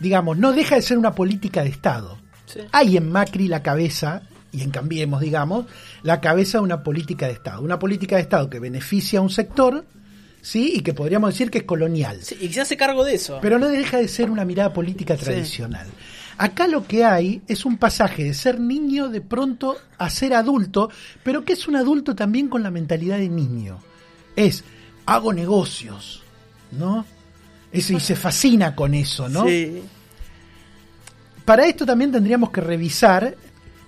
digamos, 0.00 0.36
no 0.38 0.52
deja 0.52 0.74
de 0.74 0.82
ser 0.82 0.98
una 0.98 1.14
política 1.14 1.62
de 1.62 1.70
Estado. 1.70 2.18
Sí. 2.46 2.60
Hay 2.72 2.96
en 2.96 3.10
Macri 3.10 3.48
la 3.48 3.62
cabeza, 3.62 4.22
y 4.52 4.62
en 4.62 4.70
Cambiemos, 4.70 5.20
digamos, 5.20 5.66
la 6.02 6.20
cabeza 6.20 6.58
de 6.58 6.64
una 6.64 6.82
política 6.82 7.26
de 7.26 7.32
Estado. 7.32 7.62
Una 7.62 7.78
política 7.78 8.16
de 8.16 8.22
Estado 8.22 8.48
que 8.48 8.58
beneficia 8.58 9.18
a 9.18 9.22
un 9.22 9.30
sector, 9.30 9.84
¿sí? 10.40 10.72
Y 10.76 10.80
que 10.80 10.94
podríamos 10.94 11.34
decir 11.34 11.50
que 11.50 11.58
es 11.58 11.64
colonial. 11.64 12.18
Sí, 12.22 12.36
y 12.40 12.48
se 12.52 12.60
hace 12.60 12.76
cargo 12.76 13.04
de 13.04 13.14
eso. 13.14 13.38
Pero 13.42 13.58
no 13.58 13.68
deja 13.68 13.98
de 13.98 14.08
ser 14.08 14.30
una 14.30 14.44
mirada 14.44 14.72
política 14.72 15.16
tradicional. 15.16 15.86
Acá 16.38 16.68
lo 16.68 16.86
que 16.86 17.04
hay 17.04 17.42
es 17.48 17.64
un 17.64 17.78
pasaje 17.78 18.22
de 18.22 18.32
ser 18.32 18.60
niño 18.60 19.08
de 19.08 19.20
pronto 19.20 19.76
a 19.98 20.08
ser 20.08 20.34
adulto, 20.34 20.88
pero 21.24 21.44
que 21.44 21.54
es 21.54 21.66
un 21.66 21.74
adulto 21.74 22.14
también 22.14 22.48
con 22.48 22.62
la 22.62 22.70
mentalidad 22.70 23.18
de 23.18 23.28
niño. 23.28 23.80
Es, 24.36 24.62
hago 25.04 25.32
negocios, 25.32 26.22
¿no? 26.70 27.04
Es, 27.72 27.90
y 27.90 27.98
se 27.98 28.14
fascina 28.16 28.76
con 28.76 28.94
eso, 28.94 29.28
¿no? 29.28 29.46
Sí. 29.46 29.82
Para 31.44 31.66
esto 31.66 31.84
también 31.84 32.12
tendríamos 32.12 32.50
que 32.50 32.60
revisar 32.60 33.36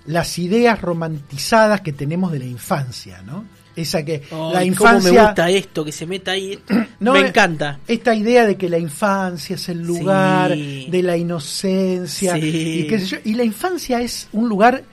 las 0.07 0.37
ideas 0.38 0.80
romantizadas 0.80 1.83
que 1.83 1.92
tenemos 1.92 2.33
de 2.33 2.40
la 2.40 2.47
infancia, 2.47 3.23
¿no? 3.23 3.45
Esa 3.76 4.04
que 4.04 4.20
la 4.20 4.26
cómo 4.28 4.62
infancia 4.62 5.12
me 5.12 5.26
gusta 5.26 5.50
esto, 5.50 5.84
que 5.84 5.92
se 5.92 6.06
meta 6.06 6.32
ahí. 6.32 6.58
No, 7.00 7.14
me 7.14 7.20
eh, 7.20 7.28
encanta. 7.28 7.78
Esta 7.88 8.14
idea 8.14 8.44
de 8.44 8.56
que 8.56 8.68
la 8.68 8.76
infancia 8.78 9.54
es 9.56 9.68
el 9.70 9.80
lugar 9.80 10.52
Sí. 10.52 10.88
de 10.90 11.02
la 11.02 11.16
inocencia 11.16 12.34
Sí. 12.34 12.80
y 12.80 12.86
qué 12.86 12.98
sé 12.98 13.06
yo, 13.06 13.16
y 13.24 13.32
la 13.34 13.44
infancia 13.44 14.02
es 14.02 14.28
un 14.32 14.48
lugar 14.50 14.84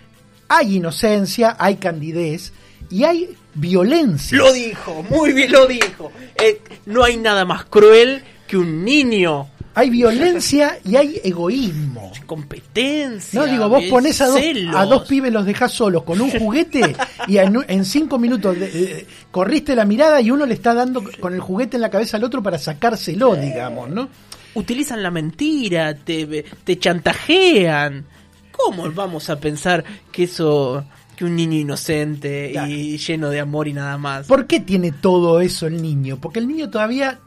hay 0.50 0.78
inocencia, 0.78 1.56
hay 1.60 1.76
candidez 1.76 2.54
y 2.90 3.04
hay 3.04 3.30
violencia. 3.54 4.38
Lo 4.38 4.54
dijo, 4.54 5.04
muy 5.10 5.34
bien 5.34 5.52
lo 5.52 5.68
dijo. 5.68 6.12
Eh, 6.42 6.62
no 6.86 7.04
hay 7.04 7.18
nada 7.18 7.44
más 7.46 7.66
cruel 7.66 8.24
que 8.48 8.58
un 8.58 8.84
niño. 8.86 9.50
Hay 9.80 9.90
violencia 9.92 10.80
y 10.84 10.96
hay 10.96 11.22
egoísmo. 11.24 12.12
Competencia. 12.26 13.40
No, 13.40 13.46
digo, 13.46 13.70
vos 13.70 13.84
ponés 13.90 14.20
a 14.22 14.28
dos, 14.28 14.40
celos. 14.40 14.76
a 14.76 14.86
dos 14.86 15.08
pibes, 15.08 15.32
los 15.32 15.46
dejás 15.46 15.72
solos 15.72 16.02
con 16.04 16.20
un 16.20 16.32
juguete 16.40 16.96
y 17.28 17.38
en, 17.38 17.58
en 17.68 17.86
cinco 17.86 18.18
minutos 18.18 18.60
de- 18.60 18.66
eh, 19.00 19.08
corriste 19.30 19.76
la 19.76 19.86
mirada 19.86 20.20
y 20.20 20.32
uno 20.32 20.46
le 20.48 20.56
está 20.56 20.74
dando 20.74 21.04
con 21.20 21.34
el 21.36 21.40
juguete 21.42 21.78
en 21.78 21.82
la 21.82 21.90
cabeza 21.92 22.18
al 22.18 22.24
otro 22.24 22.42
para 22.42 22.58
sacárselo, 22.58 23.36
digamos, 23.36 23.90
¿no? 23.90 24.10
Utilizan 24.56 25.04
la 25.04 25.12
mentira, 25.12 25.94
te, 25.96 26.44
te 26.64 26.80
chantajean. 26.80 28.06
¿Cómo 28.52 28.92
vamos 28.92 29.30
a 29.30 29.40
pensar 29.40 29.84
que 30.12 30.24
eso, 30.24 30.84
que 31.16 31.26
un 31.26 31.36
niño 31.36 31.60
inocente 31.60 32.50
Claro. 32.54 32.72
y 32.72 32.98
lleno 32.98 33.30
de 33.30 33.40
amor 33.40 33.68
y 33.68 33.74
nada 33.74 34.00
más? 34.00 34.26
¿Por 34.26 34.48
qué 34.48 34.60
tiene 34.60 34.92
todo 34.92 35.40
eso 35.42 35.68
el 35.68 35.80
niño? 35.82 36.18
Porque 36.20 36.40
el 36.40 36.48
niño 36.48 36.70
todavía 36.72 37.20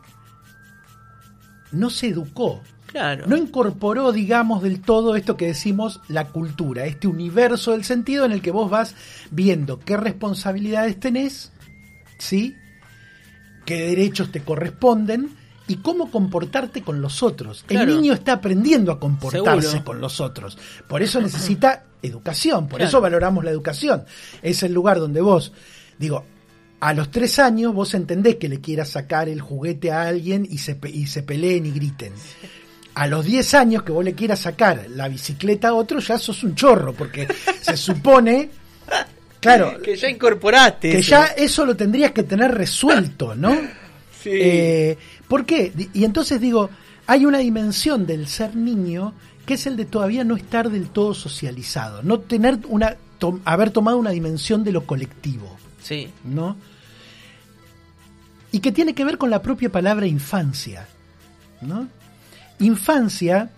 no 1.73 1.91
se 1.91 2.09
educó, 2.09 2.61
Claro. 2.87 3.27
no 3.29 3.37
incorporó, 3.37 4.11
digamos, 4.13 4.63
del 4.63 4.81
todo 4.81 5.15
esto 5.15 5.37
que 5.37 5.47
decimos 5.47 6.01
la 6.09 6.27
cultura, 6.29 6.87
este 6.87 7.07
universo 7.07 7.71
del 7.73 7.85
sentido 7.85 8.25
en 8.25 8.33
el 8.33 8.43
que 8.43 8.51
vos 8.51 8.69
vas 8.71 8.95
viendo 9.31 9.79
qué 9.79 9.97
responsabilidades 9.97 10.99
tenés, 10.99 11.53
¿sí? 12.19 12.57
qué 13.65 13.87
derechos 13.89 14.33
te 14.33 14.41
corresponden 14.41 15.31
y 15.69 15.77
cómo 15.77 16.11
comportarte 16.11 16.83
con 16.83 17.01
los 17.01 17.23
otros. 17.23 17.63
Claro. 17.65 17.89
El 17.93 17.97
niño 18.01 18.13
está 18.15 18.33
aprendiendo 18.33 18.91
a 18.91 18.99
comportarse 18.99 19.69
Seguro. 19.69 19.85
con 19.85 20.01
los 20.01 20.21
otros. 20.21 20.59
Por 20.89 21.01
eso 21.03 21.21
necesita 21.21 21.85
educación, 22.03 22.67
por 22.67 22.79
Claro. 22.79 22.89
eso 22.89 23.01
valoramos 23.01 23.45
la 23.45 23.53
educación. 23.53 24.05
Es 24.43 24.65
el 24.65 24.73
lugar 24.73 24.99
donde 24.99 25.21
vos, 25.21 25.53
digo, 25.99 26.25
a 26.81 26.95
los 26.95 27.11
tres 27.11 27.39
años 27.39 27.75
vos 27.75 27.93
entendés 27.95 28.37
que 28.37 28.49
le 28.49 28.61
quieras 28.61 28.89
sacar 28.91 29.29
el 29.29 29.41
juguete 29.41 29.93
a 29.93 30.03
alguien 30.09 30.47
y 30.51 30.59
se, 30.59 30.79
y 30.93 31.07
se 31.07 31.23
peleen 31.23 31.67
y 31.67 31.71
griten. 31.73 32.13
a 32.95 33.07
los 33.07 33.25
10 33.25 33.55
años 33.55 33.83
que 33.83 33.93
vos 33.93 34.05
le 34.05 34.15
quieras 34.15 34.41
sacar 34.41 34.87
la 34.91 35.09
bicicleta 35.09 35.69
a 35.69 35.75
otro, 35.75 36.01
ya 36.01 36.19
sos 36.19 36.43
un 36.43 36.55
chorro, 36.55 36.93
porque 36.93 37.29
se 37.61 37.77
supone, 37.77 38.51
claro, 39.41 39.81
Que 39.83 39.97
ya 39.97 40.09
incorporaste. 40.09 40.91
que 40.91 40.99
eso. 40.99 41.11
ya 41.11 41.25
eso 41.37 41.65
lo 41.65 41.77
tendrías 41.77 42.13
que 42.13 42.23
tener 42.25 42.51
resuelto, 42.53 43.35
¿no? 43.35 43.57
Sí. 44.23 44.29
Eh, 44.35 44.99
¿Por 45.29 45.47
qué? 45.47 45.73
Y 45.95 46.05
entonces 46.05 46.39
digo, 46.43 46.69
hay 47.07 47.25
una 47.25 47.39
dimensión 47.39 48.07
del 48.07 48.27
ser 48.29 48.55
niño 48.55 49.15
que 49.47 49.55
es 49.55 49.67
el 49.67 49.79
de 49.79 49.87
todavía 49.87 50.25
no 50.25 50.37
estar 50.37 50.69
del 50.69 50.91
todo 50.91 51.15
socializado, 51.15 52.03
no 52.03 52.21
tener 52.21 52.59
una, 52.69 52.97
to- 53.19 53.41
haber 53.47 53.71
tomado 53.71 53.97
una 53.97 54.11
dimensión 54.11 54.63
de 54.63 54.73
lo 54.73 54.85
colectivo, 54.85 55.57
Sí. 55.83 56.11
¿no? 56.25 56.59
Y 58.53 58.61
que 58.61 58.73
tiene 58.73 58.95
que 58.95 59.05
ver 59.05 59.19
con 59.19 59.31
la 59.31 59.43
propia 59.43 59.71
palabra 59.71 60.07
infancia, 60.07 60.87
¿no? 61.61 61.87
Infancia, 62.59 63.51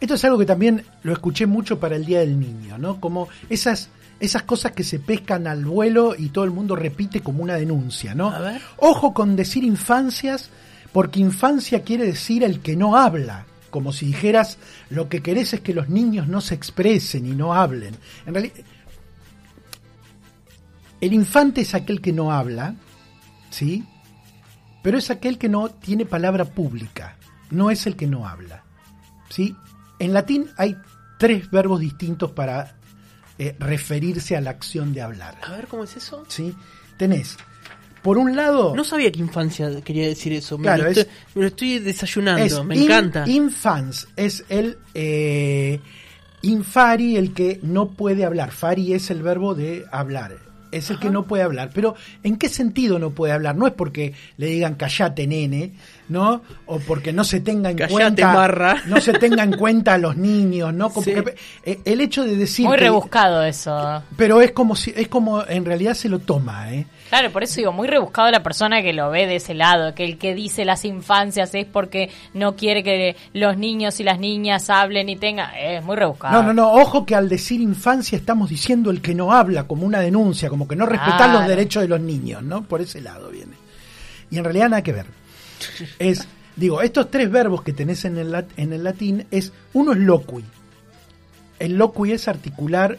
esto 0.00 0.14
es 0.14 0.24
algo 0.24 0.38
que 0.38 0.46
también 0.46 0.84
lo 1.02 1.12
escuché 1.12 1.46
mucho 1.46 1.78
para 1.80 1.96
el 1.96 2.04
Día 2.04 2.20
del 2.20 2.38
Niño, 2.38 2.76
¿no? 2.78 3.00
Como 3.00 3.28
esas, 3.48 3.88
esas 4.20 4.42
cosas 4.42 4.72
que 4.72 4.84
se 4.84 4.98
pescan 4.98 5.46
al 5.46 5.64
vuelo 5.64 6.14
y 6.16 6.28
todo 6.28 6.44
el 6.44 6.50
mundo 6.50 6.76
repite 6.76 7.20
como 7.20 7.42
una 7.42 7.54
denuncia, 7.54 8.14
¿no? 8.14 8.30
A 8.30 8.40
ver. 8.40 8.62
Ojo 8.78 9.14
con 9.14 9.34
decir 9.36 9.64
infancias, 9.64 10.50
porque 10.92 11.20
infancia 11.20 11.82
quiere 11.82 12.04
decir 12.04 12.44
el 12.44 12.60
que 12.60 12.76
no 12.76 12.96
habla, 12.96 13.46
como 13.70 13.92
si 13.92 14.06
dijeras 14.06 14.58
lo 14.90 15.08
que 15.08 15.22
querés 15.22 15.54
es 15.54 15.60
que 15.60 15.72
los 15.72 15.88
niños 15.88 16.28
no 16.28 16.40
se 16.40 16.54
expresen 16.54 17.26
y 17.26 17.32
no 17.32 17.54
hablen. 17.54 17.96
En 18.26 18.34
realidad, 18.34 18.54
el 21.00 21.12
infante 21.12 21.62
es 21.62 21.74
aquel 21.74 22.00
que 22.00 22.12
no 22.12 22.30
habla, 22.30 22.76
¿sí? 23.50 23.84
Pero 24.82 24.98
es 24.98 25.10
aquel 25.10 25.38
que 25.38 25.48
no 25.48 25.68
tiene 25.70 26.04
palabra 26.06 26.44
pública, 26.44 27.16
no 27.50 27.70
es 27.70 27.86
el 27.86 27.96
que 27.96 28.06
no 28.06 28.26
habla, 28.26 28.62
¿sí? 29.28 29.54
En 29.98 30.12
latín 30.12 30.48
hay 30.56 30.76
tres 31.18 31.50
verbos 31.50 31.80
distintos 31.80 32.32
para 32.32 32.74
eh, 33.38 33.54
referirse 33.58 34.36
a 34.36 34.40
la 34.40 34.50
acción 34.50 34.92
de 34.92 35.02
hablar, 35.02 35.38
A 35.42 35.52
ver, 35.52 35.66
¿cómo 35.68 35.84
es 35.84 35.96
eso? 35.96 36.24
¿sí? 36.28 36.54
Tenés, 36.96 37.36
por 38.02 38.18
un 38.18 38.34
lado... 38.34 38.74
No 38.74 38.82
sabía 38.82 39.12
que 39.12 39.20
infancia 39.20 39.80
quería 39.82 40.06
decir 40.08 40.32
eso. 40.32 40.58
Me, 40.58 40.64
Claro, 40.64 40.82
lo, 40.84 40.90
es- 40.90 40.98
estoy, 40.98 41.14
me 41.36 41.40
lo 41.42 41.46
estoy 41.48 41.78
desayunando. 41.78 42.44
es 42.44 42.64
me 42.64 42.74
in- 42.76 42.82
encanta. 42.82 43.24
Infans 43.28 44.08
es 44.16 44.44
el 44.48 44.76
eh, 44.94 45.80
infari, 46.42 47.16
el 47.16 47.32
que 47.32 47.60
no 47.62 47.90
puede 47.90 48.24
hablar. 48.24 48.50
Fari 48.50 48.92
es 48.94 49.10
el 49.10 49.22
verbo 49.22 49.54
de 49.54 49.84
hablar. 49.92 50.36
Es 50.72 50.90
el 50.90 50.98
que 50.98 51.10
no 51.10 51.24
puede 51.26 51.42
hablar. 51.42 51.70
Pero, 51.72 51.94
¿en 52.22 52.36
qué 52.36 52.48
sentido 52.48 52.98
no 52.98 53.10
puede 53.10 53.32
hablar? 53.32 53.54
No 53.54 53.66
es 53.66 53.74
porque 53.74 54.14
le 54.38 54.46
digan 54.46 54.74
callate, 54.74 55.26
nene, 55.26 55.72
¿no? 56.08 56.42
O 56.66 56.78
porque 56.80 57.12
no 57.12 57.24
se 57.24 57.40
tenga 57.40 57.70
en 57.70 57.76
Callate, 57.76 57.94
cuenta. 58.22 58.76
No 58.86 59.00
se 59.00 59.12
tenga 59.14 59.42
en 59.44 59.52
cuenta 59.56 59.94
a 59.94 59.98
los 59.98 60.16
niños, 60.16 60.74
¿no? 60.74 60.90
Como 60.90 61.04
Sí. 61.04 61.14
que- 61.14 61.34
eh, 61.64 61.80
el 61.84 62.00
hecho 62.00 62.24
de 62.24 62.36
decir. 62.36 62.66
Muy 62.66 62.76
que- 62.76 62.84
rebuscado 62.84 63.42
eso. 63.44 64.02
Pero 64.16 64.40
es 64.42 64.52
como 64.52 64.76
si, 64.76 64.92
es 64.96 65.08
como 65.08 65.42
en 65.46 65.64
realidad 65.64 65.94
se 65.94 66.08
lo 66.08 66.18
toma, 66.18 66.72
¿eh? 66.72 66.86
Claro, 67.08 67.30
por 67.30 67.42
eso 67.42 67.56
digo, 67.56 67.72
muy 67.72 67.88
rebuscado 67.88 68.30
la 68.30 68.42
persona 68.42 68.80
que 68.82 68.94
lo 68.94 69.10
ve 69.10 69.26
de 69.26 69.36
ese 69.36 69.52
lado, 69.52 69.94
que 69.94 70.04
el 70.04 70.16
que 70.16 70.34
dice 70.34 70.64
las 70.64 70.84
infancias 70.86 71.54
es 71.54 71.66
porque 71.66 72.10
no 72.32 72.56
quiere 72.56 72.82
que 72.82 73.16
los 73.34 73.58
niños 73.58 74.00
y 74.00 74.04
las 74.04 74.18
niñas 74.18 74.70
hablen 74.70 75.10
y 75.10 75.16
tengan... 75.16 75.50
Es 75.54 75.84
muy 75.84 75.94
rebuscado. 75.96 76.32
No, 76.32 76.42
no, 76.42 76.54
no, 76.54 76.72
ojo 76.72 77.04
que 77.04 77.14
al 77.14 77.28
decir 77.28 77.60
infancia 77.60 78.16
estamos 78.16 78.48
diciendo 78.48 78.90
el 78.90 79.02
que 79.02 79.14
no 79.14 79.30
habla 79.32 79.64
como 79.64 79.84
una 79.84 80.00
denuncia, 80.00 80.48
como 80.48 80.66
que 80.66 80.74
no 80.74 80.86
respetar 80.86 81.16
Claro. 81.18 81.40
los 81.40 81.48
derechos 81.48 81.82
de 81.82 81.88
los 81.88 82.00
niños, 82.00 82.42
¿no? 82.42 82.62
Por 82.64 82.80
ese 82.80 83.02
lado 83.02 83.28
viene. 83.28 83.52
Y 84.30 84.38
en 84.38 84.44
realidad 84.44 84.70
nada 84.70 84.82
que 84.82 84.92
ver. 84.92 85.06
Es, 85.98 86.26
digo, 86.56 86.82
estos 86.82 87.10
tres 87.10 87.30
verbos 87.30 87.62
que 87.62 87.72
tenés 87.72 88.04
en 88.04 88.16
el, 88.18 88.30
lat- 88.32 88.50
en 88.56 88.72
el 88.72 88.84
latín 88.84 89.26
es, 89.30 89.52
uno 89.72 89.92
es 89.92 89.98
locui. 89.98 90.44
El 91.58 91.76
locui 91.76 92.12
es 92.12 92.28
articular 92.28 92.98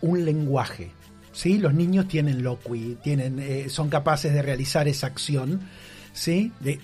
un 0.00 0.24
lenguaje. 0.24 0.92
¿Sí? 1.32 1.58
Los 1.58 1.72
niños 1.74 2.08
tienen 2.08 2.42
locui, 2.42 2.98
tienen, 3.02 3.38
eh, 3.38 3.66
son 3.70 3.88
capaces 3.88 4.32
de 4.34 4.42
realizar 4.42 4.88
esa 4.88 5.06
acción, 5.06 5.60
¿sí? 6.12 6.50
De, 6.58 6.80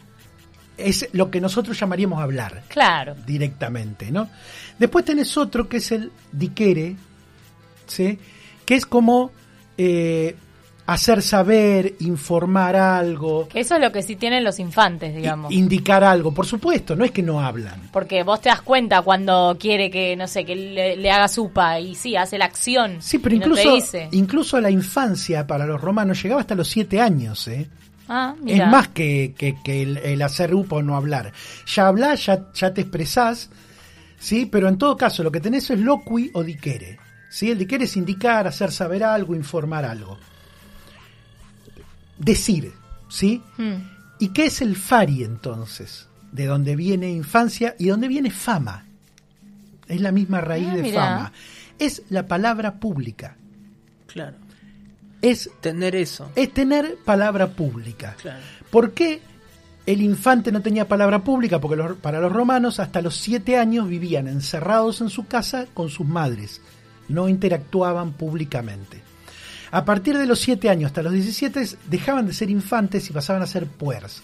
es 0.79 1.09
lo 1.13 1.31
que 1.33 1.41
nosotros 1.41 1.79
llamaríamos 1.79 2.21
hablar 2.23 2.63
Claro. 2.69 3.17
directamente, 3.27 4.13
¿no? 4.13 4.31
Después 4.79 5.05
tenés 5.05 5.37
otro 5.37 5.69
que 5.69 5.79
es 5.79 5.91
el 5.91 6.13
diquere, 6.31 6.95
¿sí? 7.89 8.21
Que 8.65 8.77
es 8.77 8.87
como 8.87 9.33
eh, 9.77 10.37
hacer 10.87 11.21
saber, 11.23 11.95
informar 12.01 12.77
algo, 12.77 13.49
Que 13.49 13.61
eso 13.61 13.75
es 13.75 13.81
lo 13.81 13.91
que 13.91 14.03
sí 14.03 14.15
tienen 14.17 14.45
los 14.45 14.59
infantes, 14.61 15.15
digamos. 15.15 15.51
indicar 15.53 16.05
algo. 16.05 16.33
Por 16.33 16.47
supuesto, 16.47 16.95
no 16.95 17.05
es 17.05 17.11
que 17.11 17.23
no 17.23 17.41
hablan. 17.41 17.89
Porque 17.93 18.23
vos 18.23 18.41
te 18.41 18.49
das 18.49 18.63
cuenta 18.63 19.03
cuando 19.03 19.57
quiere 19.59 19.91
que, 19.91 20.15
no 20.17 20.29
sé, 20.29 20.45
que 20.45 20.55
le, 20.55 20.97
le 20.97 21.11
haga 21.11 21.27
supa 21.29 21.81
y 21.81 21.95
sí, 21.95 22.15
hace 22.17 22.39
la 22.39 22.45
acción. 22.45 22.97
Sí, 23.01 23.19
pero 23.19 23.35
no 23.37 23.43
incluso, 23.43 23.75
dice. 23.75 24.09
incluso 24.13 24.61
la 24.61 24.71
infancia 24.71 25.47
para 25.47 25.67
los 25.67 25.81
romanos 25.81 26.23
llegaba 26.23 26.41
hasta 26.41 26.55
los 26.55 26.69
siete 26.69 27.01
años, 27.01 27.49
¿eh? 27.49 27.69
Ah, 28.09 28.37
mira. 28.41 28.65
Es 28.67 28.71
más 28.71 28.89
que, 28.89 29.35
que- 29.37 29.57
que 29.65 29.83
el, 29.83 29.97
el 29.99 30.23
hacer 30.23 30.55
upa 30.55 30.77
o 30.77 30.83
no 30.83 30.95
hablar. 30.97 31.33
Ya 31.67 31.89
hablás, 31.89 32.25
ya, 32.27 32.47
ya 32.55 32.73
te 32.73 32.83
expresás, 32.83 33.51
¿sí? 34.21 34.47
Pero 34.47 34.69
en 34.69 34.79
todo 34.79 34.97
caso, 34.97 35.25
lo 35.25 35.33
que 35.33 35.41
tenés 35.41 35.69
es 35.71 35.81
loqui 35.81 36.31
o 36.35 36.45
diquere. 36.45 36.99
¿sí? 37.29 37.51
El 37.51 37.59
diquere 37.59 37.85
es 37.87 37.97
indicar, 37.97 38.47
hacer 38.47 38.71
saber 38.71 39.03
algo, 39.03 39.35
informar 39.35 39.85
algo. 39.85 40.17
Decir, 42.19 42.73
¿sí? 43.09 43.43
Hmm. 43.59 43.75
¿Y 44.19 44.29
qué 44.29 44.47
es 44.47 44.61
el 44.63 44.77
fari 44.77 45.23
entonces? 45.25 46.09
De 46.33 46.47
donde 46.47 46.77
viene 46.77 47.11
infancia 47.11 47.75
y 47.79 47.87
donde 47.89 48.09
viene 48.09 48.31
fama. 48.31 48.85
Es 49.89 50.01
la 50.01 50.13
misma 50.13 50.41
raíz 50.41 50.69
Ah, 50.71 50.75
de 50.77 50.83
mirá. 50.83 51.01
fama. 51.01 51.33
Es 51.79 52.03
la 52.09 52.27
palabra 52.27 52.75
pública. 52.81 53.37
Claro. 54.07 54.37
Es, 55.23 55.51
Tener 55.61 55.95
eso. 55.97 56.31
es 56.35 56.53
tener 56.53 56.97
palabra 57.05 57.49
pública. 57.49 58.17
Claro. 58.21 58.41
¿Por 58.71 58.93
qué 58.93 59.21
el 59.87 60.01
infante 60.03 60.51
no 60.53 60.61
tenía 60.63 60.89
palabra 60.89 61.23
pública? 61.23 61.61
Porque 61.61 61.77
los- 61.77 61.97
para 61.99 62.21
los 62.21 62.33
romanos 62.33 62.81
hasta 62.81 63.01
los 63.03 63.17
siete 63.17 63.57
años 63.59 63.89
vivían 63.89 64.27
encerrados 64.29 65.01
en 65.01 65.11
su 65.11 65.27
casa 65.27 65.67
con 65.75 65.89
sus 65.91 66.07
madres, 66.07 66.61
no 67.09 67.29
interactuaban 67.29 68.13
públicamente. 68.13 69.03
A 69.71 69.85
partir 69.85 70.17
de 70.17 70.27
los 70.27 70.39
siete 70.41 70.71
años 70.71 70.89
hasta 70.89 71.03
los 71.03 71.13
17 71.13 71.67
dejaban 71.91 72.27
de 72.27 72.33
ser 72.33 72.51
infantes 72.51 73.09
y 73.11 73.13
pasaban 73.13 73.43
a 73.43 73.47
ser 73.47 73.67
puers, 73.67 74.23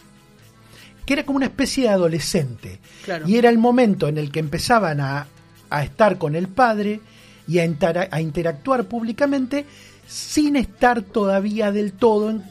que 1.04 1.12
era 1.14 1.24
como 1.24 1.36
una 1.38 1.46
especie 1.46 1.84
de 1.84 1.88
adolescente. 1.90 2.78
Claro. 3.04 3.28
Y 3.28 3.36
era 3.36 3.48
el 3.48 3.58
momento 3.58 4.08
en 4.08 4.18
el 4.18 4.30
que 4.30 4.38
empezaban 4.40 5.00
a, 5.00 5.26
a 5.70 5.82
estar 5.84 6.16
con 6.18 6.36
el 6.36 6.48
padre 6.48 7.00
y 7.48 7.58
a, 7.58 7.64
intera- 7.66 8.08
a 8.10 8.20
interactuar 8.20 8.84
públicamente 8.84 9.66
sin 10.06 10.56
estar 10.56 11.02
todavía 11.02 11.72
del 11.72 11.92
todo 11.94 12.30
en- 12.30 12.42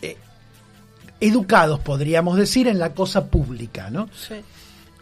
eh, 0.00 0.16
educados, 1.20 1.80
podríamos 1.80 2.38
decir, 2.38 2.68
en 2.68 2.78
la 2.78 2.94
cosa 2.94 3.26
pública, 3.26 3.90
¿no? 3.90 4.08
Sí. 4.16 4.36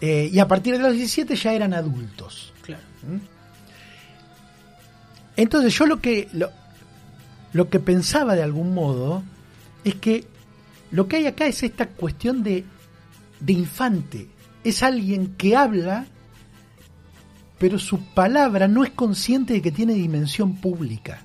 Eh, 0.00 0.28
y 0.32 0.38
a 0.40 0.48
partir 0.48 0.76
de 0.76 0.82
los 0.82 0.92
17 0.92 1.36
ya 1.36 1.52
eran 1.52 1.72
adultos. 1.74 2.52
Claro. 2.62 2.82
Entonces 5.36 5.72
yo 5.76 5.86
lo 5.86 6.00
que 6.00 6.28
lo, 6.32 6.50
lo 7.52 7.68
que 7.68 7.80
pensaba 7.80 8.34
de 8.34 8.42
algún 8.42 8.74
modo 8.74 9.22
es 9.84 9.94
que 9.94 10.24
lo 10.90 11.08
que 11.08 11.16
hay 11.16 11.26
acá 11.26 11.46
es 11.46 11.62
esta 11.62 11.86
cuestión 11.86 12.42
de, 12.42 12.64
de 13.40 13.52
infante. 13.52 14.28
Es 14.64 14.82
alguien 14.82 15.34
que 15.36 15.56
habla, 15.56 16.06
pero 17.58 17.78
su 17.78 18.00
palabra 18.14 18.68
no 18.68 18.84
es 18.84 18.90
consciente 18.90 19.54
de 19.54 19.62
que 19.62 19.70
tiene 19.70 19.94
dimensión 19.94 20.56
pública. 20.56 21.22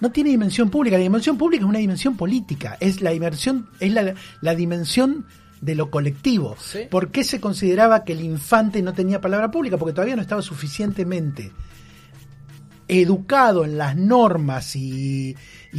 No 0.00 0.10
tiene 0.12 0.30
dimensión 0.30 0.68
pública. 0.68 0.96
La 0.96 1.02
dimensión 1.02 1.38
pública 1.38 1.64
es 1.64 1.68
una 1.68 1.78
dimensión 1.78 2.16
política. 2.16 2.76
Es 2.80 3.00
la 3.00 3.10
dimensión, 3.10 3.68
es 3.80 3.92
la, 3.92 4.14
la 4.42 4.54
dimensión 4.54 5.26
de 5.60 5.74
lo 5.74 5.90
colectivo. 5.90 6.56
Sí. 6.60 6.80
¿Por 6.90 7.10
qué 7.10 7.24
se 7.24 7.40
consideraba 7.40 8.04
que 8.04 8.12
el 8.12 8.20
infante 8.20 8.82
no 8.82 8.92
tenía 8.92 9.20
palabra 9.20 9.50
pública? 9.50 9.78
Porque 9.78 9.94
todavía 9.94 10.16
no 10.16 10.22
estaba 10.22 10.42
suficientemente 10.42 11.50
educado 12.88 13.64
en 13.64 13.78
las 13.78 13.96
normas 13.96 14.76
y, 14.76 15.34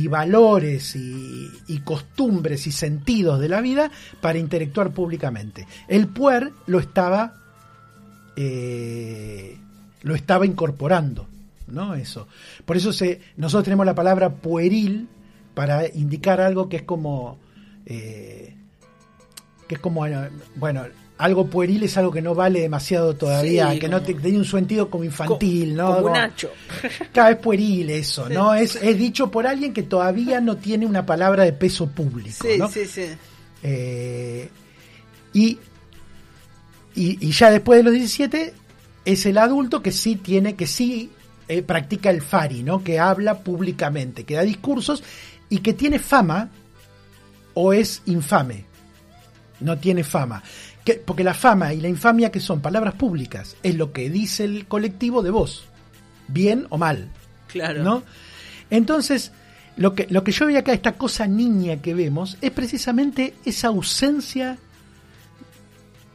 valores 0.10 0.96
y, 0.96 1.50
y 1.68 1.80
costumbres 1.80 2.68
y 2.68 2.72
sentidos 2.72 3.40
de 3.40 3.50
la 3.50 3.62
vida 3.62 3.90
para 4.22 4.38
interactuar 4.38 4.92
públicamente. 4.92 5.68
El 5.88 6.08
puer 6.08 6.52
lo 6.68 6.80
estaba 6.80 7.34
eh, 8.40 9.58
lo 10.04 10.14
estaba 10.14 10.46
incorporando, 10.46 11.28
¿no? 11.66 11.96
Eso. 11.96 12.28
Por 12.66 12.78
eso 12.78 12.94
se, 12.94 13.20
nosotros 13.36 13.64
tenemos 13.64 13.86
la 13.86 13.96
palabra 13.96 14.30
pueril 14.30 15.10
para 15.56 15.88
indicar 15.88 16.40
algo 16.40 16.70
que 16.70 16.78
es 16.78 16.84
como 16.84 17.40
eh, 17.88 18.56
que 19.68 19.76
es 19.76 19.82
como 19.82 20.06
eh, 20.06 20.30
bueno 20.56 20.84
algo 21.18 21.48
pueril 21.48 21.82
es 21.84 21.98
algo 21.98 22.12
que 22.12 22.22
no 22.22 22.36
vale 22.36 22.62
demasiado 22.62 23.16
todavía 23.16 23.72
Sí, 23.72 23.80
que 23.80 23.88
no 23.90 23.98
como- 23.98 24.06
te- 24.06 24.14
tiene 24.14 24.38
un 24.38 24.46
sentido 24.46 24.90
como 24.90 25.04
infantil 25.04 25.76
no 25.76 25.88
Como 25.88 26.02
Como- 26.04 26.14
Nacho. 26.16 26.52
Claro, 27.14 27.34
es 27.36 27.40
pueril 27.42 27.90
eso, 27.90 28.30
¿no? 28.30 28.54
Es, 28.54 28.76
es 28.76 28.98
dicho 28.98 29.32
por 29.32 29.48
alguien 29.48 29.74
que 29.74 29.84
todavía 29.84 30.40
no 30.42 30.58
tiene 30.58 30.86
una 30.86 31.06
palabra 31.06 31.44
de 31.44 31.54
peso 31.54 31.88
público, 31.88 32.46
Sí, 32.48 32.58
¿no? 32.60 32.70
sí, 32.70 32.86
sí. 32.86 33.06
Eh, 33.64 34.50
y, 35.34 35.58
Y, 36.96 37.28
y 37.28 37.32
ya 37.32 37.52
después 37.52 37.78
de 37.78 37.84
los 37.84 37.94
17 37.94 38.54
es 39.06 39.26
el 39.26 39.38
adulto 39.38 39.82
que 39.84 39.92
sí 39.92 40.16
tiene, 40.16 40.56
que 40.56 40.66
sí 40.68 41.12
eh, 41.48 41.62
practica 41.62 42.10
el 42.10 42.22
fari, 42.22 42.64
¿no? 42.64 42.84
Que 42.84 43.00
habla 43.00 43.40
públicamente, 43.40 44.24
que 44.24 44.34
da 44.36 44.42
discursos 44.42 45.04
y 45.50 45.60
que 45.60 45.74
tiene 45.74 45.98
fama 46.00 46.50
o 47.54 47.72
es 47.74 48.02
infame. 48.08 48.66
No 49.60 49.78
tiene 49.78 50.04
fama. 50.04 50.44
Que, 50.88 50.94
porque 50.94 51.26
la 51.26 51.34
fama 51.34 51.74
y 51.74 51.82
la 51.82 51.90
infamia, 51.90 52.32
que 52.32 52.40
son 52.40 52.62
palabras 52.62 52.94
públicas, 52.94 53.58
es 53.62 53.76
lo 53.76 53.92
que 53.92 54.10
dice 54.10 54.46
el 54.46 54.68
colectivo 54.68 55.22
de 55.22 55.32
vos, 55.32 55.66
bien 56.30 56.66
o 56.70 56.78
mal. 56.78 57.10
Claro. 57.48 57.84
¿no? 57.84 58.04
Entonces, 58.70 59.34
lo 59.76 59.94
que, 59.96 60.08
lo 60.10 60.24
que 60.24 60.32
yo 60.32 60.46
veo 60.46 60.58
acá, 60.58 60.72
esta 60.72 60.94
cosa 60.94 61.28
niña 61.28 61.82
que 61.82 61.94
vemos, 61.94 62.38
es 62.40 62.52
precisamente 62.52 63.34
esa 63.44 63.68
ausencia 63.68 64.58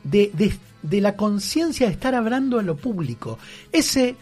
de, 0.05 0.31
de- 0.33 0.55
de 0.83 1.01
la 1.03 1.17
conciencia 1.17 1.87
de 1.87 1.93
estar 1.93 2.15
hablando 2.15 2.59
a 2.59 2.63
lo 2.63 2.77
público. 2.77 3.39
Ese 3.73 4.17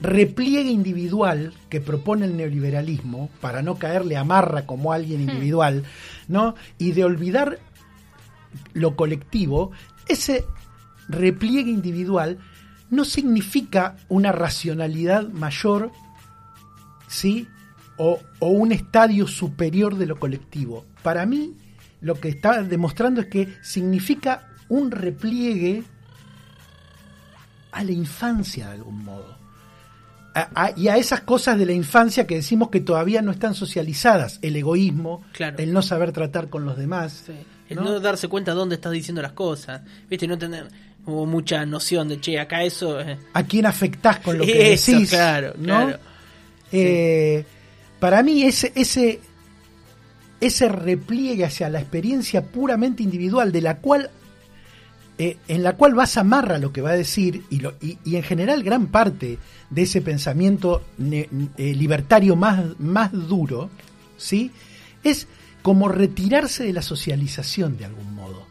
repliegue 0.00 0.70
individual 0.70 1.52
que 1.68 1.80
propone 1.82 2.24
el 2.24 2.36
neoliberalismo 2.36 3.28
para 3.40 3.60
no 3.62 3.74
caerle 3.78 4.16
a 4.16 4.24
marra 4.24 4.64
como 4.64 4.92
alguien 4.92 5.20
individual, 5.20 5.82
¿no? 6.28 6.54
Y 6.78 6.92
de 6.92 7.04
olvidar 7.04 7.58
lo 8.72 8.96
colectivo, 8.96 9.70
ese 10.08 10.44
repliegue 11.08 11.70
individual 11.70 12.38
no 12.90 13.04
significa 13.04 13.96
una 14.08 14.32
racionalidad 14.32 15.28
mayor, 15.28 15.92
¿sí? 17.08 17.48
O, 17.96 18.18
o 18.38 18.48
un 18.48 18.72
estadio 18.72 19.26
superior 19.26 19.96
de 19.96 20.06
lo 20.06 20.18
colectivo. 20.18 20.86
Para 21.02 21.26
mí, 21.26 21.56
lo 22.00 22.14
que 22.14 22.28
está 22.28 22.62
demostrando 22.62 23.20
es 23.20 23.26
que 23.28 23.54
significa 23.62 24.48
un 24.68 24.90
repliegue 24.90 25.84
a 27.72 27.84
la 27.84 27.92
infancia 27.92 28.66
de 28.68 28.72
algún 28.74 29.04
modo. 29.04 29.38
A- 30.34 30.48
a- 30.54 30.72
y 30.78 30.88
a 30.88 30.96
esas 30.96 31.20
cosas 31.22 31.58
de 31.58 31.66
la 31.66 31.72
infancia 31.72 32.26
que 32.26 32.36
decimos 32.36 32.70
que 32.70 32.80
todavía 32.80 33.20
no 33.22 33.32
están 33.32 33.54
socializadas, 33.54 34.38
el 34.42 34.56
egoísmo, 34.56 35.22
Claro. 35.32 35.58
el 35.58 35.72
no 35.72 35.82
saber 35.82 36.12
tratar 36.12 36.48
con 36.50 36.64
los 36.64 36.76
demás. 36.76 37.24
Sí. 37.26 37.32
El 37.70 37.76
¿no? 37.76 37.84
¿no? 37.84 38.00
darse 38.00 38.28
cuenta 38.28 38.52
dónde 38.52 38.74
estás 38.74 38.92
diciendo 38.92 39.22
las 39.22 39.32
cosas. 39.32 39.80
Viste, 40.08 40.26
no 40.26 40.36
tener 40.36 40.68
como 41.04 41.24
mucha 41.24 41.64
noción 41.64 42.08
de, 42.08 42.20
che, 42.20 42.38
acá 42.38 42.62
eso... 42.62 43.00
eh, 43.00 43.16
a 43.32 43.42
quién 43.44 43.64
afectás 43.64 44.18
con 44.20 44.36
lo 44.36 44.44
que 44.44 44.72
Eso, 44.74 44.92
decís. 44.92 45.08
claro, 45.10 45.54
¿no? 45.56 45.64
claro. 45.86 45.98
Eh, 46.72 47.44
Para 47.98 48.22
mí 48.22 48.42
ese, 48.42 48.70
ese, 48.74 49.20
ese 50.40 50.68
repliegue 50.68 51.44
hacia 51.44 51.68
la 51.70 51.80
experiencia 51.80 52.42
puramente 52.44 53.02
individual, 53.02 53.50
de 53.52 53.60
la 53.62 53.78
cual 53.78 54.10
eh, 55.18 55.36
en 55.48 55.62
la 55.62 55.76
cual 55.76 55.94
vas 55.94 56.16
a 56.16 56.20
amarra 56.20 56.58
lo 56.58 56.72
que 56.72 56.80
va 56.80 56.90
a 56.90 56.96
decir 56.96 57.42
y, 57.50 57.60
lo, 57.60 57.74
y, 57.80 57.98
y 58.04 58.16
en 58.16 58.22
general 58.22 58.62
gran 58.62 58.86
parte 58.86 59.38
de 59.68 59.82
ese 59.82 60.00
pensamiento 60.00 60.82
ne- 60.98 61.28
eh, 61.58 61.74
libertario 61.74 62.36
más, 62.36 62.78
más 62.78 63.10
duro, 63.12 63.68
¿sí? 64.16 64.50
Es 65.04 65.26
como 65.62 65.88
retirarse 65.88 66.64
de 66.64 66.72
la 66.72 66.82
socialización 66.82 67.76
de 67.76 67.84
algún 67.84 68.14
modo. 68.14 68.46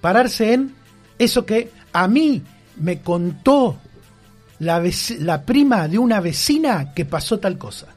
Pararse 0.00 0.52
en 0.52 0.74
eso 1.18 1.46
que 1.46 1.70
a 1.92 2.08
mí 2.08 2.42
me 2.76 3.00
contó 3.00 3.78
la, 4.58 4.82
la 5.20 5.42
prima 5.42 5.88
de 5.88 5.98
una 5.98 6.20
vecina 6.20 6.92
que 6.94 7.04
pasó 7.04 7.38
tal 7.38 7.58
cosa. 7.58 7.88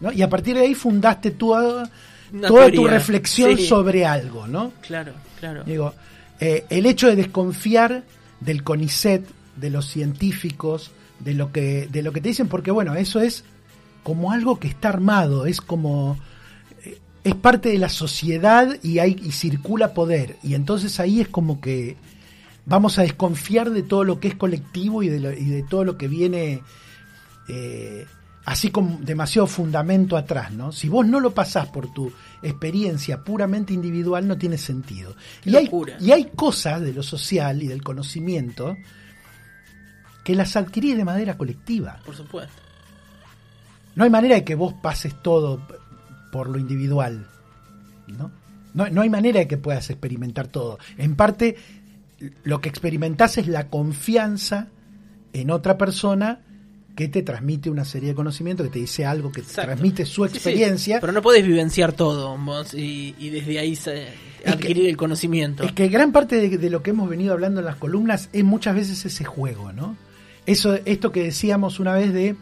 ¿no? 0.00 0.12
Y 0.12 0.22
a 0.22 0.28
partir 0.28 0.56
de 0.56 0.62
ahí 0.62 0.74
fundaste 0.74 1.32
toda, 1.32 1.90
Una 2.32 2.48
toda 2.48 2.70
tu 2.70 2.86
reflexión 2.86 3.56
sí. 3.56 3.66
sobre 3.66 4.04
algo, 4.04 4.46
¿no? 4.46 4.72
Claro, 4.82 5.12
claro. 5.40 5.64
Digo, 5.64 5.94
eh, 6.40 6.64
el 6.68 6.86
hecho 6.86 7.08
de 7.08 7.16
desconfiar 7.16 8.04
del 8.40 8.62
CONICET, 8.62 9.26
de 9.56 9.70
los 9.70 9.86
científicos, 9.86 10.90
de 11.20 11.34
lo 11.34 11.50
que, 11.50 11.88
de 11.90 12.02
lo 12.02 12.12
que 12.12 12.20
te 12.20 12.28
dicen, 12.28 12.48
porque 12.48 12.70
bueno, 12.70 12.94
eso 12.94 13.20
es 13.20 13.44
como 14.02 14.32
algo 14.32 14.60
que 14.60 14.68
está 14.68 14.90
armado, 14.90 15.46
es 15.46 15.60
como 15.60 16.18
es 17.28 17.34
parte 17.34 17.70
de 17.70 17.78
la 17.78 17.88
sociedad 17.88 18.76
y 18.82 18.98
hay 19.00 19.20
y 19.22 19.32
circula 19.32 19.92
poder 19.94 20.36
y 20.42 20.54
entonces 20.54 21.00
ahí 21.00 21.20
es 21.20 21.28
como 21.28 21.60
que 21.60 21.96
vamos 22.64 22.98
a 22.98 23.02
desconfiar 23.02 23.70
de 23.70 23.82
todo 23.82 24.04
lo 24.04 24.18
que 24.20 24.28
es 24.28 24.34
colectivo 24.36 25.02
y 25.02 25.08
de, 25.08 25.20
lo- 25.20 25.32
y 25.32 25.44
de 25.44 25.62
todo 25.62 25.84
lo 25.84 25.96
que 25.98 26.08
viene 26.08 26.62
eh, 27.48 28.06
así 28.44 28.70
con 28.70 29.04
demasiado 29.04 29.46
fundamento 29.46 30.16
atrás, 30.16 30.52
¿no? 30.52 30.70
Si 30.72 30.88
vos 30.88 31.04
no 31.06 31.18
lo 31.20 31.32
pasás 31.32 31.66
por 31.68 31.92
tu 31.92 32.12
experiencia 32.42 33.22
puramente 33.24 33.72
individual, 33.74 34.26
no 34.28 34.36
tiene 34.38 34.56
sentido. 34.58 35.16
Y 35.44 35.56
hay, 35.56 35.68
y 36.00 36.12
hay 36.12 36.26
cosas 36.36 36.80
de 36.80 36.92
lo 36.92 37.02
social 37.02 37.62
y 37.62 37.66
del 37.66 37.82
conocimiento 37.82 38.76
que 40.24 40.34
las 40.34 40.54
adquirís 40.56 40.96
de 40.96 41.04
manera 41.04 41.36
colectiva. 41.36 42.00
Por 42.04 42.14
supuesto. 42.16 42.54
No 43.96 44.04
hay 44.04 44.10
manera 44.10 44.34
de 44.36 44.44
que 44.44 44.54
vos 44.54 44.74
pases 44.74 45.22
todo 45.22 45.60
por 46.32 46.48
lo 46.48 46.58
individual, 46.58 47.26
¿no? 48.06 48.30
No, 48.74 48.88
no 48.90 49.00
hay 49.00 49.08
manera 49.10 49.40
de 49.40 49.48
que 49.48 49.56
puedas 49.56 49.88
experimentar 49.90 50.48
todo. 50.48 50.78
En 50.98 51.16
parte, 51.16 51.56
lo 52.44 52.60
que 52.60 52.68
experimentás 52.68 53.38
es 53.38 53.48
la 53.48 53.68
confianza 53.68 54.68
en 55.32 55.50
otra 55.50 55.78
persona 55.78 56.40
que 56.94 57.08
te 57.08 57.22
transmite 57.22 57.68
una 57.70 57.84
serie 57.84 58.10
de 58.10 58.14
conocimientos, 58.14 58.66
que 58.66 58.72
te 58.72 58.78
dice 58.78 59.04
algo, 59.04 59.30
que 59.32 59.42
te 59.42 59.52
transmite 59.52 60.06
su 60.06 60.24
Sí, 60.24 60.30
sí, 60.30 60.36
experiencia. 60.36 60.98
Pero 61.00 61.12
no 61.12 61.20
podés 61.22 61.46
vivenciar 61.46 61.92
todo 61.92 62.36
vos, 62.38 62.72
y, 62.74 63.14
y 63.18 63.28
desde 63.30 63.58
ahí 63.58 63.76
se- 63.76 64.08
que- 64.42 64.50
adquirir 64.50 64.86
el 64.88 64.96
conocimiento. 64.96 65.62
Es 65.64 65.72
que 65.72 65.88
gran 65.88 66.12
parte 66.12 66.36
de, 66.36 66.56
de 66.56 66.70
lo 66.70 66.82
que 66.82 66.90
hemos 66.90 67.08
venido 67.10 67.32
hablando 67.34 67.60
en 67.60 67.66
las 67.66 67.76
columnas 67.76 68.30
es 68.32 68.44
muchas 68.44 68.74
veces 68.74 69.04
ese 69.04 69.24
juego, 69.24 69.72
¿no? 69.72 69.94
Eso, 70.46 70.74
esto 70.86 71.12
que 71.12 71.24
decíamos 71.24 71.80
una 71.80 71.92
vez 71.92 72.12
de 72.14 72.36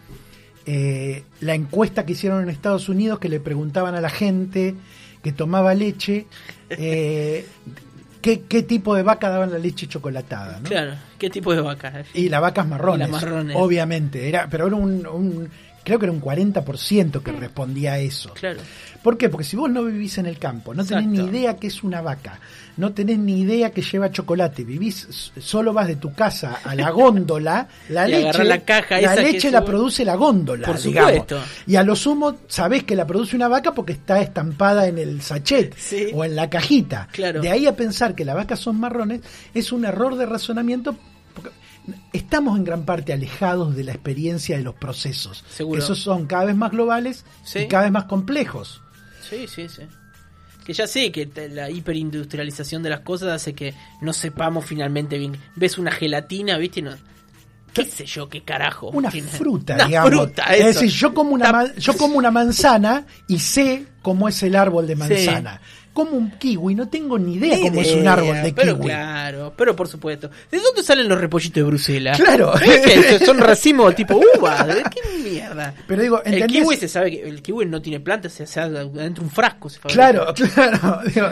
eh, 0.67 1.25
la 1.41 1.55
encuesta 1.55 2.05
que 2.07 2.13
hicieron 2.13 2.43
en 2.43 2.49
Estados 2.51 2.89
Unidos 2.89 3.19
que 3.19 3.29
le 3.29 3.41
preguntaban 3.41 3.95
a 3.95 4.01
la 4.01 4.09
gente 4.11 4.75
que 5.23 5.33
tomaba 5.33 5.75
leche 5.75 6.27
eh, 6.71 7.47
qué, 8.21 8.43
qué 8.43 8.63
tipo 8.63 8.95
de 8.95 9.03
vaca 9.03 9.29
daban 9.29 9.51
la 9.53 9.59
leche 9.59 9.87
chocolatada, 9.87 10.61
¿no? 10.61 10.69
Claro, 10.69 10.93
¿qué 11.19 11.29
tipo 11.31 11.55
de 11.55 11.61
vaca? 11.61 12.05
Y 12.15 12.29
las 12.31 12.41
vacas 12.41 12.67
marrones, 12.67 13.09
Y 13.09 13.11
las 13.13 13.23
marrones. 13.23 13.57
obviamente, 13.59 14.29
era, 14.29 14.49
pero 14.51 14.67
era 14.67 14.77
un, 14.77 15.07
un- 15.07 15.49
creo 15.85 15.99
que 15.99 16.07
era 16.07 16.13
un 16.13 16.21
40% 16.21 17.23
que 17.23 17.33
respondía 17.33 17.93
a 17.95 17.99
eso. 17.99 18.33
Claro. 18.35 18.61
¿Por 19.03 19.19
qué? 19.19 19.29
Porque 19.29 19.45
si 19.45 19.55
vos 19.57 19.71
no 19.71 19.85
vivís 19.85 20.17
en 20.19 20.27
el 20.27 20.39
campo, 20.39 20.75
no 20.75 20.85
tenés 20.85 21.07
ni 21.07 21.19
idea 21.19 21.57
que 21.57 21.67
es 21.67 21.83
una 21.85 22.01
vaca, 22.01 22.41
no 22.79 22.93
tenés 22.93 23.19
ni 23.19 23.41
idea 23.41 23.71
que 23.71 23.83
lleva 23.83 24.11
chocolate, 24.11 24.65
vivís, 24.65 25.31
solo 25.39 25.73
vas 25.75 25.87
de 25.89 25.97
tu 25.97 26.15
casa 26.15 26.61
a 26.65 26.75
la 26.75 26.89
góndola, 26.91 27.69
la 27.91 28.09
Y 28.09 28.13
leche, 28.13 28.45
la 28.45 28.61
caja 28.61 28.99
esa 28.99 29.15
que 29.17 29.23
leche 29.23 29.51
la 29.51 29.63
produce 29.65 30.05
la 30.07 30.15
góndola, 30.15 30.67
Por 30.67 30.81
digamos. 30.81 31.11
supuesto. 31.13 31.41
Y 31.67 31.77
a 31.77 31.83
lo 31.83 31.95
sumo 31.95 32.35
sabés 32.49 32.85
que 32.85 32.97
la 32.97 33.07
produce 33.07 33.37
una 33.37 33.49
vaca 33.49 33.73
porque 33.75 33.93
está 33.93 34.21
estampada 34.23 34.87
en 34.89 34.97
el 34.99 35.21
sachet 35.21 35.75
Sí. 35.77 36.07
o 36.15 36.25
en 36.25 36.35
la 36.35 36.49
cajita. 36.49 37.09
Claro. 37.13 37.43
De 37.43 37.51
ahí 37.51 37.67
a 37.67 37.77
pensar 37.77 38.15
que 38.15 38.25
las 38.25 38.35
vacas 38.37 38.59
son 38.59 38.81
marrones 38.81 39.21
es 39.53 39.71
un 39.71 39.85
error 39.85 40.17
de 40.17 40.25
razonamiento 40.27 40.97
estamos 42.13 42.57
en 42.59 42.65
gran 42.65 42.85
parte 42.85 43.13
alejados 43.13 43.75
de 43.77 43.85
la 43.85 43.93
experiencia 43.93 44.57
de 44.57 44.63
los 44.63 44.75
procesos. 44.75 45.45
Seguro. 45.51 45.83
Esos 45.83 45.99
son 46.01 46.27
cada 46.27 46.45
vez 46.47 46.57
más 46.57 46.71
globales 46.71 47.25
Sí. 47.45 47.61
y 47.61 47.69
cada 47.69 47.85
vez 47.85 47.93
más 47.93 48.05
complejos. 48.05 48.81
Sí, 49.29 49.47
sí, 49.49 49.69
sí. 49.69 49.83
Que 50.65 50.73
ya 50.73 50.87
sé 50.87 51.13
que 51.13 51.29
la 51.51 51.69
hiperindustrialización 51.71 52.83
de 52.83 52.91
las 52.91 53.01
cosas 53.01 53.29
hace 53.31 53.55
que 53.55 53.75
no 54.01 54.13
sepamos 54.13 54.65
finalmente 54.65 55.19
bien. 55.19 55.37
Ves 55.57 55.77
una 55.79 55.91
gelatina, 55.91 56.57
¿viste? 56.59 56.81
No, 56.83 56.93
¿Qué 57.75 57.85
sé 57.85 58.07
yo? 58.07 58.29
¿Qué 58.29 58.43
carajo? 58.45 58.89
Una 58.91 59.11
Tiene- 59.11 59.27
fruta, 59.29 59.75
Una 59.75 59.87
digamos. 59.87 60.11
fruta, 60.11 60.45
es 60.55 60.65
decir, 60.67 60.89
yo 60.91 61.13
como 61.13 61.31
una, 61.35 61.75
yo 61.75 61.97
como 61.97 62.17
una 62.17 62.31
manzana 62.31 63.05
y 63.27 63.41
sé 63.41 63.87
cómo 64.01 64.29
es 64.29 64.41
el 64.45 64.55
árbol 64.55 64.87
de 64.87 64.95
Sí. 64.95 65.01
Como 65.95 66.11
un 66.11 66.33
kiwi, 66.33 66.75
no 66.75 66.89
tengo 66.89 67.19
ni 67.19 67.37
idea 67.37 67.57
Ni 67.57 67.63
cómo 67.63 67.81
es 67.81 67.93
un 67.95 68.07
árbol 68.07 68.43
de 68.43 68.53
pero 68.53 68.75
kiwi. 68.75 68.87
Claro, 68.89 69.55
pero 69.57 69.75
por 69.75 69.89
supuesto. 69.89 70.29
¿De 70.51 70.59
dónde 70.59 70.83
salen 70.83 71.09
los 71.09 71.21
repollitos 71.21 71.55
de 71.55 71.63
Bruselas? 71.63 72.21
Claro. 72.21 72.53
¿Eh? 72.61 73.21
¿Son 73.25 73.39
racimos 73.39 73.95
tipo 73.95 74.21
uva? 74.37 74.65
¿De 74.65 74.83
qué 74.83 75.19
mierda? 75.23 75.73
Pero 75.87 76.03
digo, 76.03 76.23
el 76.25 76.35
¿entendés? 76.35 76.63
kiwi 76.63 76.77
se 76.77 76.89
sabe 76.89 77.13
que 77.13 77.29
el 77.29 77.41
kiwi 77.41 77.67
no 77.67 77.81
tiene 77.81 78.01
plantas, 78.01 78.33
se 78.33 78.43
hace 78.43 78.61
adentro 78.61 78.99
de 78.99 79.21
un 79.21 79.31
frasco. 79.31 79.71
Se. 79.71 79.79
Claro, 79.81 80.35
claro. 80.55 81.01
Digo, 81.07 81.29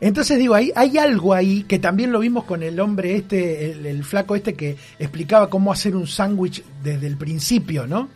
Entonces 0.00 0.38
digo, 0.38 0.54
hay, 0.54 0.72
hay 0.74 0.98
algo 0.98 1.32
ahí 1.32 1.62
que 1.62 1.78
también 1.78 2.12
lo 2.12 2.18
vimos 2.18 2.44
con 2.44 2.62
el 2.62 2.80
hombre 2.80 3.14
este, 3.14 3.70
el, 3.70 3.86
el 3.86 4.04
flaco 4.04 4.34
este 4.34 4.54
que 4.54 4.76
explicaba 4.98 5.48
cómo 5.48 5.72
hacer 5.72 5.94
un 5.94 6.06
sándwich 6.06 6.64
desde 6.82 7.06
el 7.06 7.16
principio, 7.16 7.86
¿no? 7.86 8.08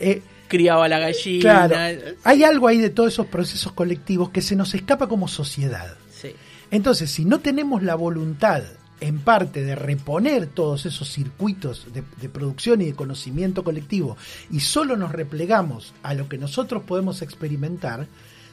Eh, 0.00 0.22
Criaba 0.48 0.88
la 0.88 0.98
gallina. 0.98 1.40
claro, 1.68 1.76
hay 2.24 2.42
algo 2.44 2.68
ahí 2.68 2.78
de 2.78 2.90
todos 2.90 3.12
esos 3.12 3.26
procesos 3.26 3.72
colectivos 3.72 4.30
que 4.30 4.40
se 4.42 4.56
nos 4.56 4.74
escapa 4.74 5.06
como 5.08 5.28
sociedad. 5.28 5.96
Sí. 6.10 6.32
Entonces, 6.70 7.10
si 7.10 7.24
no 7.24 7.40
tenemos 7.40 7.82
la 7.82 7.94
voluntad, 7.94 8.62
en 9.00 9.20
parte, 9.20 9.62
de 9.62 9.74
reponer 9.76 10.46
todos 10.48 10.84
esos 10.86 11.08
circuitos 11.08 11.86
de, 11.92 12.02
de 12.20 12.28
producción 12.28 12.82
y 12.82 12.86
de 12.86 12.94
conocimiento 12.94 13.62
colectivo, 13.62 14.16
y 14.50 14.60
solo 14.60 14.96
nos 14.96 15.12
replegamos 15.12 15.94
a 16.02 16.14
lo 16.14 16.28
que 16.28 16.36
nosotros 16.38 16.82
podemos 16.84 17.22
experimentar, 17.22 18.06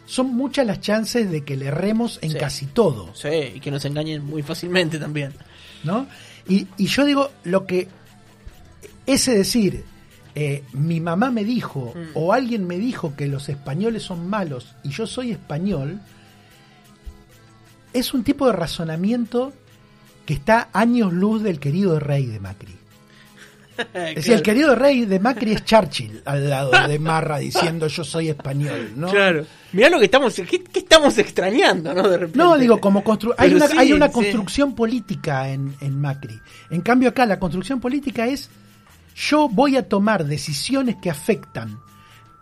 son 0.05 0.27
muchas 0.35 0.67
las 0.67 0.81
chances 0.81 1.31
de 1.31 1.43
que 1.43 1.55
le 1.57 1.65
erremos 1.67 2.19
en 2.21 2.31
Sí. 2.33 2.37
casi 2.37 2.65
todo. 2.67 3.09
Sí, 3.15 3.53
y 3.55 3.59
que 3.59 3.71
nos 3.71 3.83
engañen 3.85 4.23
muy 4.23 4.43
fácilmente 4.43 4.99
también. 4.99 5.33
¿no? 5.83 6.05
Y, 6.47 6.67
y 6.77 6.85
yo 6.85 7.05
digo, 7.05 7.31
lo 7.43 7.65
que 7.65 7.87
ese 9.07 9.35
decir, 9.35 9.83
eh, 10.35 10.63
mi 10.73 10.99
mamá 10.99 11.31
me 11.31 11.45
dijo 11.45 11.93
Mm. 11.95 12.09
o 12.13 12.33
alguien 12.33 12.67
me 12.67 12.77
dijo 12.77 13.15
que 13.15 13.25
los 13.27 13.47
españoles 13.47 14.03
son 14.03 14.29
malos 14.29 14.75
y 14.83 14.89
yo 14.89 15.07
soy 15.07 15.31
español, 15.31 16.01
es 17.93 18.13
un 18.13 18.23
tipo 18.23 18.45
de 18.47 18.53
razonamiento 18.53 19.53
que 20.25 20.33
está 20.33 20.69
años 20.73 21.13
luz 21.13 21.41
del 21.41 21.59
querido 21.59 21.99
rey 21.99 22.25
de 22.25 22.39
Macri. 22.39 22.75
Es 23.93 24.15
decir, 24.15 24.33
el 24.33 24.41
querido 24.41 24.73
rey 24.75 25.05
de 25.05 25.19
Macri 25.19 25.51
es 25.53 25.63
Churchill 25.65 26.21
al 26.25 26.49
lado 26.49 26.71
de 26.87 26.97
Marra 26.99 27.37
diciendo 27.39 27.87
yo 27.87 28.03
soy 28.03 28.29
español, 28.29 28.91
¿no? 28.95 29.09
Claro. 29.09 29.45
Mirá 29.73 29.89
lo 29.89 29.99
que 29.99 30.05
estamos, 30.05 30.33
¿qué, 30.33 30.63
qué 30.63 30.79
estamos 30.79 31.17
extrañando, 31.17 31.93
¿no? 31.93 32.07
De 32.07 32.17
repente. 32.17 32.37
No, 32.37 32.57
digo, 32.57 32.79
como 32.79 33.03
constru 33.03 33.33
hay, 33.37 33.53
una, 33.53 33.67
sí, 33.67 33.77
hay 33.77 33.91
una 33.91 34.07
sí. 34.07 34.13
construcción 34.13 34.75
política 34.75 35.49
en, 35.49 35.75
en 35.81 35.99
Macri. 35.99 36.39
En 36.69 36.81
cambio 36.81 37.09
acá 37.09 37.25
la 37.25 37.37
construcción 37.39 37.81
política 37.81 38.25
es 38.27 38.49
yo 39.15 39.47
voy 39.49 39.77
a 39.77 39.87
tomar 39.87 40.25
decisiones 40.25 40.97
que 41.01 41.09
afectan 41.09 41.79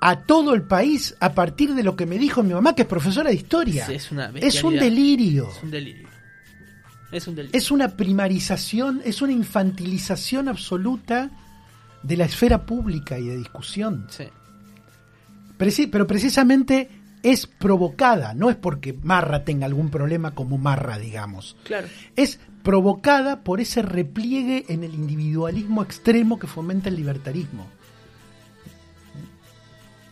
a 0.01 0.21
todo 0.21 0.53
el 0.53 0.63
país 0.63 1.15
a 1.19 1.33
partir 1.33 1.75
de 1.75 1.83
lo 1.83 1.95
que 1.95 2.05
me 2.05 2.17
dijo 2.17 2.43
mi 2.43 2.53
mamá, 2.53 2.75
que 2.75 2.81
es 2.81 2.87
profesora 2.87 3.29
de 3.29 3.35
historia. 3.35 3.85
Es 3.89 4.11
una 4.11 4.31
es 4.35 4.63
un 4.63 4.75
delirio. 4.75 5.49
Es 5.55 5.63
un 5.63 5.71
delirio. 5.71 6.09
Es 7.11 7.27
un 7.27 7.35
delirio. 7.35 7.57
Es 7.57 7.71
una 7.71 7.89
primarización, 7.89 9.01
es 9.05 9.21
una 9.21 9.31
infantilización 9.31 10.49
absoluta 10.49 11.29
de 12.01 12.17
la 12.17 12.25
esfera 12.25 12.65
pública 12.65 13.17
y 13.19 13.27
de 13.27 13.37
discusión. 13.37 14.07
Sí. 14.09 14.25
Preci- 15.57 15.89
pero 15.91 16.05
precisamente 16.07 16.89
es 17.23 17.47
provocada, 17.47 18.33
no 18.33 18.49
es 18.49 18.55
porque 18.57 18.93
Marra 18.93 19.43
tenga 19.45 19.65
algún 19.65 19.89
problema 19.89 20.35
como 20.35 20.57
Marra, 20.57 20.97
digamos. 20.99 21.55
Claro. 21.63 21.87
Es 22.15 22.39
provocada 22.63 23.43
por 23.43 23.59
ese 23.61 23.81
repliegue 23.81 24.65
en 24.67 24.83
el 24.83 24.93
individualismo 24.93 25.81
extremo 25.83 26.37
que 26.37 26.47
fomenta 26.47 26.89
el 26.89 26.95
libertarismo. 26.97 27.65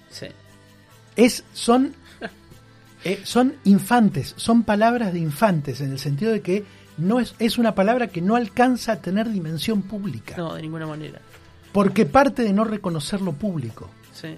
Sí. 0.09 0.27
Es, 1.15 1.43
son, 1.53 1.93
eh, 3.03 3.21
son 3.23 3.55
infantes, 3.63 4.33
son 4.37 4.63
palabras 4.63 5.13
de 5.13 5.19
infantes, 5.19 5.81
en 5.81 5.91
el 5.91 5.99
sentido 5.99 6.31
de 6.31 6.41
que 6.41 6.65
no 6.97 7.19
es, 7.19 7.35
es 7.39 7.57
una 7.57 7.73
palabra 7.75 8.07
que 8.07 8.21
no 8.21 8.35
alcanza 8.35 8.93
a 8.93 9.01
tener 9.01 9.29
dimensión 9.29 9.81
pública, 9.81 10.35
No, 10.37 10.53
de 10.55 10.61
ninguna 10.61 10.85
manera. 10.87 11.19
porque 11.71 12.05
parte 12.05 12.43
de 12.43 12.53
no 12.53 12.63
reconocer 12.63 13.21
lo 13.21 13.33
público. 13.33 13.89
Sí. 14.13 14.37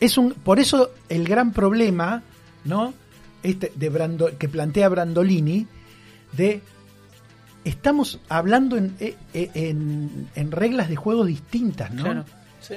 Es 0.00 0.18
un 0.18 0.32
por 0.32 0.58
eso 0.58 0.90
el 1.08 1.26
gran 1.26 1.52
problema 1.52 2.22
no 2.64 2.92
este 3.42 3.72
de 3.74 3.90
Brando- 3.90 4.36
que 4.38 4.48
plantea 4.48 4.88
Brandolini 4.88 5.66
de 6.32 6.60
estamos 7.64 8.20
hablando 8.28 8.76
en, 8.76 8.94
eh, 9.00 9.16
eh, 9.34 9.50
en, 9.54 10.28
en 10.34 10.50
reglas 10.52 10.88
de 10.88 10.96
juego 10.96 11.24
distintas 11.24 11.90
no 11.92 12.02
Claro. 12.04 12.24
Sí. 12.60 12.76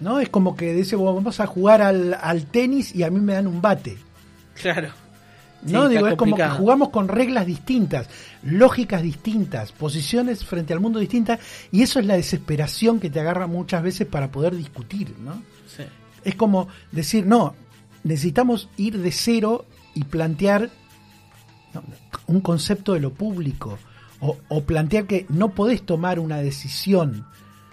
no 0.00 0.20
es 0.20 0.28
como 0.28 0.56
que 0.56 0.72
dice 0.74 0.96
"Bueno, 0.96 1.14
vamos 1.16 1.40
a 1.40 1.46
jugar 1.46 1.82
al, 1.82 2.14
al 2.14 2.46
tenis 2.46 2.94
y 2.94 3.02
a 3.02 3.10
mí 3.10 3.20
me 3.20 3.34
dan 3.34 3.46
un 3.46 3.60
bate 3.60 3.96
Claro. 4.60 4.88
No 5.62 5.88
digo 5.88 6.06
es 6.08 6.14
como 6.16 6.36
que 6.36 6.42
jugamos 6.58 6.90
con 6.90 7.08
reglas 7.08 7.46
distintas 7.46 8.08
lógicas 8.42 9.02
distintas 9.02 9.72
posiciones 9.72 10.44
frente 10.44 10.72
al 10.74 10.80
mundo 10.80 10.98
distintas 10.98 11.40
y 11.72 11.82
eso 11.82 11.98
es 11.98 12.06
la 12.06 12.14
desesperación 12.16 13.00
que 13.00 13.08
te 13.10 13.18
agarra 13.20 13.46
muchas 13.46 13.82
veces 13.82 14.06
para 14.06 14.30
poder 14.30 14.54
discutir 14.54 15.14
no 15.18 15.42
Sí. 15.66 15.84
Es 16.24 16.34
como 16.34 16.68
decir, 16.92 17.26
no, 17.26 17.54
necesitamos 18.02 18.68
ir 18.76 18.98
de 18.98 19.12
cero 19.12 19.66
y 19.94 20.04
plantear 20.04 20.70
un 22.26 22.40
concepto 22.40 22.92
de 22.94 23.00
lo 23.00 23.12
público. 23.12 23.78
O, 24.48 24.62
plantear 24.62 25.06
que 25.06 25.26
no 25.28 25.50
podés 25.50 25.82
tomar 25.82 26.18
una 26.18 26.38
decisión 26.38 27.26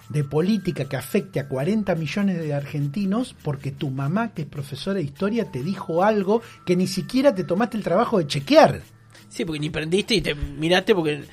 de 0.09 0.25
política 0.25 0.89
que 0.89 0.97
afecte 0.97 1.39
a 1.39 1.47
40 1.47 1.95
millones 1.95 2.39
de 2.39 2.53
argentinos 2.53 3.33
porque 3.41 3.71
tu 3.71 3.89
mamá, 3.89 4.33
que 4.33 4.41
es 4.41 4.47
profesora 4.49 4.97
de 4.97 5.03
historia, 5.03 5.49
te 5.49 5.63
dijo 5.63 6.03
algo 6.03 6.41
que 6.65 6.75
ni 6.75 6.87
siquiera 6.87 7.33
te 7.33 7.45
tomaste 7.45 7.77
el 7.77 7.83
trabajo 7.83 8.17
de 8.17 8.27
chequear. 8.27 8.81
Sí, 9.29 9.45
porque 9.45 9.61
ni 9.61 9.69
prendiste 9.69 10.15
y 10.15 10.21
te 10.21 10.35
miraste 10.35 10.93
porque 10.93 11.23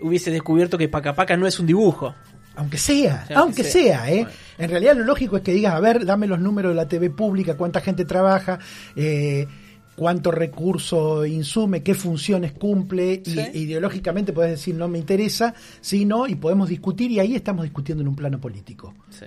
hubiese 0.00 0.30
descubierto 0.30 0.78
que 0.78 0.88
Paca 0.88 1.12
Paca 1.12 1.36
no 1.36 1.48
es 1.48 1.58
un 1.58 1.66
dibujo. 1.66 2.14
Aunque 2.58 2.76
sea, 2.78 3.24
Sí, 3.28 3.34
aunque 3.34 3.64
sea, 3.64 4.10
¿eh? 4.10 4.22
Bueno. 4.24 4.30
En 4.58 4.70
realidad 4.70 4.96
lo 4.96 5.04
lógico 5.04 5.36
es 5.36 5.42
que 5.42 5.52
digas, 5.52 5.74
a 5.74 5.80
ver, 5.80 6.04
dame 6.04 6.26
los 6.26 6.40
números 6.40 6.72
de 6.72 6.76
la 6.76 6.88
TV 6.88 7.08
pública, 7.10 7.56
cuánta 7.56 7.80
gente 7.80 8.04
trabaja, 8.04 8.58
eh, 8.96 9.46
cuánto 9.94 10.30
recurso 10.32 11.24
insume, 11.24 11.82
qué 11.84 11.94
funciones 11.94 12.52
cumple, 12.52 13.22
y 13.24 13.30
Sí. 13.30 13.40
ideológicamente 13.54 14.32
puedes 14.32 14.50
decir 14.52 14.74
no 14.74 14.88
me 14.88 14.98
interesa, 14.98 15.54
sí, 15.80 16.04
no, 16.04 16.26
y 16.26 16.34
podemos 16.34 16.68
discutir, 16.68 17.10
y 17.12 17.20
ahí 17.20 17.34
estamos 17.36 17.62
discutiendo 17.64 18.02
en 18.02 18.08
un 18.08 18.16
plano 18.16 18.40
político. 18.40 18.94
Sí. 19.10 19.26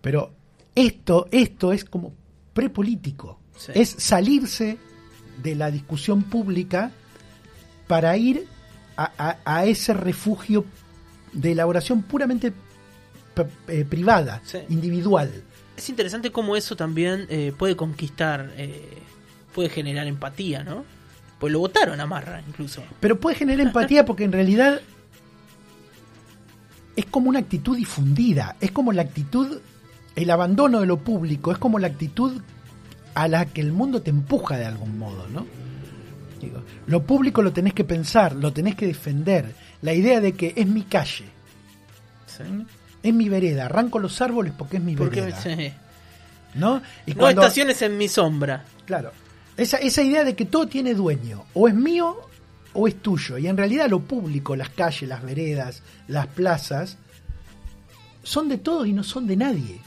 Pero 0.00 0.30
esto, 0.74 1.26
esto 1.32 1.72
es 1.72 1.84
como 1.84 2.12
prepolítico, 2.52 3.40
Sí. 3.56 3.72
es 3.74 3.88
salirse 3.98 4.78
de 5.42 5.54
la 5.56 5.70
discusión 5.70 6.22
pública 6.22 6.90
para 7.86 8.16
ir 8.16 8.46
a, 8.96 9.10
a- 9.18 9.38
a 9.44 9.64
ese 9.66 9.94
refugio 9.94 10.64
de 11.32 11.52
elaboración 11.52 12.02
puramente 12.02 12.52
eh, 13.68 13.84
privada, 13.88 14.40
Sí. 14.44 14.58
individual. 14.68 15.30
Es 15.76 15.88
interesante 15.88 16.30
cómo 16.30 16.56
eso 16.56 16.76
también 16.76 17.26
eh, 17.30 17.52
puede 17.56 17.74
conquistar, 17.76 18.52
eh, 18.56 18.98
puede 19.54 19.70
generar 19.70 20.06
empatía, 20.06 20.62
¿no? 20.62 20.84
Pues 21.38 21.52
lo 21.52 21.60
votaron 21.60 22.00
a 22.00 22.06
Marra 22.06 22.42
incluso. 22.46 22.82
Pero 23.00 23.18
puede 23.18 23.36
generar 23.36 23.66
empatía 23.66 24.04
porque 24.04 24.24
en 24.24 24.32
realidad 24.32 24.80
es 26.96 27.06
como 27.06 27.30
una 27.30 27.38
actitud 27.38 27.76
difundida, 27.76 28.56
es 28.60 28.72
como 28.72 28.92
la 28.92 29.02
actitud, 29.02 29.60
el 30.16 30.30
abandono 30.30 30.80
de 30.80 30.86
lo 30.86 30.98
público, 30.98 31.50
es 31.52 31.58
como 31.58 31.78
la 31.78 31.86
actitud 31.86 32.42
a 33.14 33.26
la 33.28 33.46
que 33.46 33.60
el 33.62 33.72
mundo 33.72 34.02
te 34.02 34.10
empuja 34.10 34.58
de 34.58 34.66
algún 34.66 34.98
modo, 34.98 35.26
¿no? 35.28 35.46
Digo, 36.40 36.62
lo 36.86 37.02
público 37.04 37.42
lo 37.42 37.52
tenés 37.52 37.72
que 37.74 37.84
pensar, 37.84 38.34
lo 38.34 38.52
tenés 38.52 38.74
que 38.74 38.86
defender. 38.86 39.54
La 39.82 39.92
idea 39.94 40.20
de 40.20 40.32
que 40.32 40.52
es 40.56 40.66
mi 40.66 40.82
calle, 40.82 41.24
Sí. 42.26 42.44
es 43.02 43.14
mi 43.14 43.28
vereda, 43.28 43.66
arranco 43.66 43.98
los 43.98 44.20
árboles 44.20 44.52
porque 44.56 44.76
es 44.76 44.82
mi 44.82 44.94
Porque 44.94 45.20
vereda, 45.22 45.40
sí. 45.40 45.72
¿no? 46.54 46.82
Y 47.06 47.14
no 47.14 47.28
estaciones 47.28 47.80
en 47.82 47.96
mi 47.98 48.08
sombra. 48.08 48.64
Claro. 48.86 49.12
Esa, 49.56 49.78
esa 49.78 50.02
idea 50.02 50.24
de 50.24 50.34
que 50.34 50.44
todo 50.46 50.66
tiene 50.68 50.94
dueño, 50.94 51.44
o 51.54 51.68
es 51.68 51.74
mío 51.74 52.16
o 52.72 52.86
es 52.88 53.02
tuyo. 53.02 53.36
Y 53.38 53.46
en 53.46 53.56
realidad 53.56 53.88
lo 53.90 54.00
público, 54.00 54.54
las 54.56 54.70
calles, 54.70 55.08
las 55.08 55.22
veredas, 55.22 55.82
las 56.08 56.26
plazas, 56.28 56.96
son 58.22 58.48
de 58.48 58.58
todos 58.58 58.86
y 58.86 58.92
no 58.92 59.02
son 59.02 59.26
de 59.26 59.36
nadie. 59.36 59.80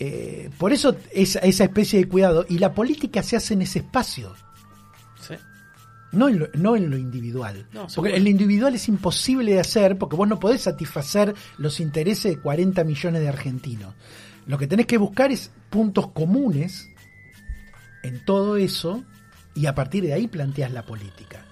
Eh, 0.00 0.50
por 0.58 0.72
eso 0.72 0.96
esa, 1.12 1.40
esa 1.40 1.64
especie 1.64 1.98
de 2.00 2.08
cuidado. 2.08 2.46
Y 2.48 2.58
la 2.58 2.72
política 2.74 3.22
se 3.22 3.36
hace 3.36 3.54
en 3.54 3.62
ese 3.62 3.80
espacio. 3.80 4.34
No 6.12 6.28
en 6.28 6.38
lo, 6.38 6.48
no 6.54 6.76
en 6.76 6.90
lo 6.90 6.96
individual. 6.96 7.66
No, 7.72 7.86
porque 7.94 8.16
en 8.16 8.24
lo 8.24 8.30
individual 8.30 8.74
es 8.74 8.88
imposible 8.88 9.52
de 9.52 9.60
hacer 9.60 9.98
porque 9.98 10.16
vos 10.16 10.28
no 10.28 10.40
podés 10.40 10.62
satisfacer 10.62 11.34
los 11.58 11.80
intereses 11.80 12.36
de 12.36 12.40
40 12.40 12.84
millones 12.84 13.22
de 13.22 13.28
argentinos. 13.28 13.94
Lo 14.46 14.56
que 14.56 14.66
tenés 14.66 14.86
que 14.86 14.98
buscar 14.98 15.30
es 15.30 15.50
puntos 15.70 16.10
comunes 16.12 16.88
en 18.02 18.24
todo 18.24 18.56
eso 18.56 19.04
y 19.54 19.66
a 19.66 19.74
partir 19.74 20.04
de 20.04 20.14
ahí 20.14 20.26
planteas 20.26 20.72
la 20.72 20.84
política. 20.84 21.44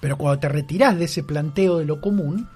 Pero 0.00 0.18
cuando 0.18 0.40
te 0.40 0.48
retirás 0.48 0.98
de 0.98 1.04
ese 1.04 1.22
planteo 1.22 1.78
de 1.78 1.84
lo 1.84 2.00
común, 2.00 2.48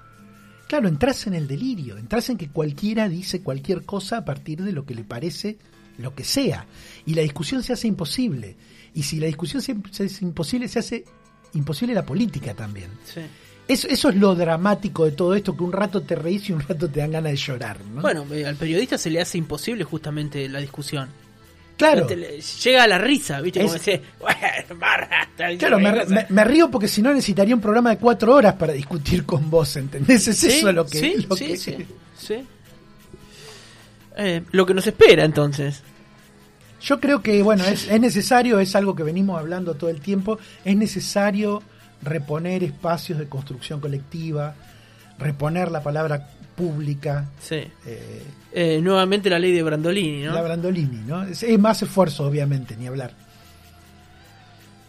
claro, 0.69 0.89
entras 0.89 1.27
en 1.27 1.35
el 1.35 1.47
delirio, 1.47 1.97
entras 1.97 2.31
en 2.31 2.37
que 2.37 2.49
cualquiera 2.49 3.09
dice 3.09 3.43
cualquier 3.43 3.85
cosa 3.85 4.19
a 4.19 4.25
partir 4.25 4.63
de 4.63 4.73
lo 4.73 4.85
que 4.85 4.95
le 4.95 5.05
parece 5.05 5.59
lo 5.99 6.15
que 6.15 6.25
sea. 6.25 6.67
Y 7.07 7.15
la 7.15 7.23
discusión 7.23 7.63
se 7.63 7.73
hace 7.73 7.87
imposible. 7.87 8.57
Y 8.95 9.03
si 9.03 9.19
la 9.21 9.27
discusión 9.27 9.63
se, 9.63 9.73
hace 9.91 10.25
imposible, 10.25 10.69
se 10.69 10.79
hace 10.81 11.05
imposible 11.55 11.95
la 11.95 12.05
política 12.05 12.55
también. 12.55 12.91
Sí. 13.05 13.21
Eso, 13.69 13.87
eso 13.89 14.09
es 14.09 14.17
lo 14.17 14.35
dramático 14.35 15.05
de 15.05 15.13
todo 15.13 15.35
esto, 15.35 15.57
que 15.57 15.63
un 15.63 15.73
rato 15.73 16.03
te 16.03 16.17
reís 16.17 16.49
y 16.49 16.53
un 16.53 16.61
rato 16.61 16.89
te 16.91 16.99
dan 17.01 17.13
ganas 17.13 17.31
de 17.33 17.37
llorar. 17.37 17.79
¿no? 17.85 18.03
Bueno, 18.03 18.27
eh, 18.33 18.45
al 18.45 18.57
periodista 18.57 18.99
se 18.99 19.11
le 19.11 19.21
hace 19.21 19.39
imposible 19.39 19.85
justamente 19.85 20.49
la 20.49 20.59
discusión. 20.59 21.09
claro. 21.77 22.05
Te 22.07 22.17
le- 22.17 22.41
Llega 22.41 22.83
a 22.83 22.89
la 22.89 22.99
risa, 22.99 23.41
¿viste? 23.41 23.61
Como 23.63 23.75
Es- 23.77 24.01
Marra, 24.77 25.29
tal 25.37 25.57
Claro, 25.57 25.79
me, 25.79 25.91
cosa. 25.93 26.07
me- 26.13 26.27
me 26.29 26.45
río 26.45 26.69
porque 26.69 26.89
si 26.89 27.01
no 27.01 27.11
necesitaría 27.15 27.55
un 27.55 27.61
programa 27.61 27.91
de 27.91 27.99
cuatro 27.99 28.35
horas 28.35 28.55
para 28.55 28.73
discutir 28.73 29.25
con 29.25 29.49
vos, 29.49 29.77
¿entendés? 29.77 30.27
Es 30.27 30.37
Sí, 30.37 30.49
eso 30.49 30.73
lo 30.73 30.85
que... 30.85 30.99
sí, 30.99 31.27
lo 31.29 31.37
sí, 31.37 31.47
que- 31.47 31.57
sí, 31.57 31.77
sí. 32.19 32.35
Eh, 34.17 34.43
lo 34.51 34.67
que 34.67 34.75
nos 34.75 34.87
espera 34.87 35.25
entonces. 35.25 35.83
Yo 36.83 36.99
creo 37.01 37.23
que, 37.23 37.43
bueno, 37.43 37.65
es, 37.65 37.89
es 37.89 38.01
necesario, 38.01 38.59
es 38.61 38.75
algo 38.75 38.95
que 38.95 39.03
venimos 39.03 39.39
hablando 39.39 39.75
todo 39.75 39.91
el 39.91 40.01
tiempo, 40.01 40.39
es 40.65 40.77
necesario 40.77 41.63
reponer 42.03 42.65
espacios 42.65 43.19
de 43.19 43.27
construcción 43.29 43.81
colectiva, 43.81 44.55
reponer 45.19 45.71
la 45.71 45.83
palabra 45.83 46.27
pública. 46.57 47.27
Sí. 47.41 47.57
eh, 47.87 48.23
Eh, 48.53 48.81
nuevamente 48.83 49.29
la 49.31 49.39
ley 49.39 49.53
de 49.53 49.63
Brandolini, 49.63 50.23
¿no? 50.25 50.33
La 50.33 50.43
Brandolini, 50.43 51.03
¿no? 51.07 51.23
Es, 51.23 51.43
es 51.43 51.59
más 51.59 51.83
esfuerzo, 51.83 52.25
obviamente, 52.27 52.75
ni 52.77 52.87
hablar. 52.87 53.13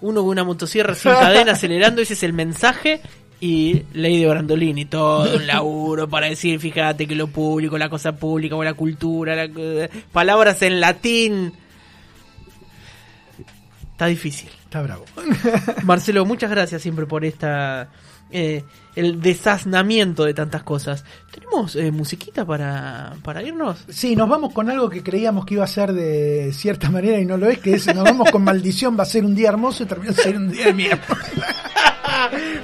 Uno 0.02 0.22
con 0.22 0.30
una 0.30 0.44
motosierra 0.44 0.96
sin 0.96 1.12
cadena 1.12 1.52
acelerando, 1.52 2.02
ese 2.02 2.14
es 2.14 2.24
el 2.24 2.34
mensaje. 2.34 3.02
Y 3.40 3.84
ley 3.94 4.20
de 4.20 4.28
Brandolini, 4.28 4.86
todo 4.86 5.36
un 5.36 5.48
laburo 5.48 6.08
para 6.08 6.28
decir, 6.28 6.60
fíjate 6.60 7.08
que 7.08 7.16
lo 7.16 7.28
público, 7.28 7.78
la 7.78 7.90
cosa 7.90 8.16
pública, 8.16 8.56
o 8.56 8.64
la 8.64 8.76
cultura, 8.76 9.36
la 9.36 9.50
co- 9.50 9.62
palabras 10.12 10.62
en 10.62 10.80
latín. 10.80 11.54
Está 14.02 14.10
difícil. 14.10 14.50
Está 14.64 14.82
bravo. 14.82 15.06
Marcelo, 15.84 16.26
muchas 16.26 16.50
gracias 16.50 16.82
siempre 16.82 17.06
por 17.06 17.24
esta 17.24 17.88
eh, 18.32 18.64
el 18.96 19.22
desaznamiento 19.22 20.26
de 20.26 20.34
tantas 20.34 20.64
cosas. 20.64 21.06
¿Tenemos 21.30 21.76
eh, 21.76 21.92
musiquita 21.92 22.44
para, 22.44 23.14
para 23.22 23.44
irnos? 23.44 23.86
Sí, 23.90 24.16
nos 24.16 24.28
vamos 24.28 24.54
con 24.54 24.72
algo 24.72 24.90
que 24.90 25.04
creíamos 25.04 25.46
que 25.46 25.54
iba 25.54 25.66
a 25.66 25.68
ser 25.68 25.94
de 25.94 26.52
cierta 26.52 26.90
manera 26.90 27.20
y 27.20 27.26
no 27.26 27.38
lo 27.38 27.48
es, 27.48 27.60
que 27.60 27.76
es, 27.76 27.86
nos 27.94 28.04
vamos 28.04 28.32
con 28.32 28.44
maldición, 28.44 28.98
va 28.98 29.04
a 29.04 29.06
ser 29.06 29.24
un 29.24 29.36
día 29.36 29.50
hermoso 29.50 29.84
y 29.84 29.86
terminó 29.86 30.14
ser 30.14 30.36
un 30.36 30.52
día 30.52 30.66
de 30.66 30.74
mierda. 30.74 31.06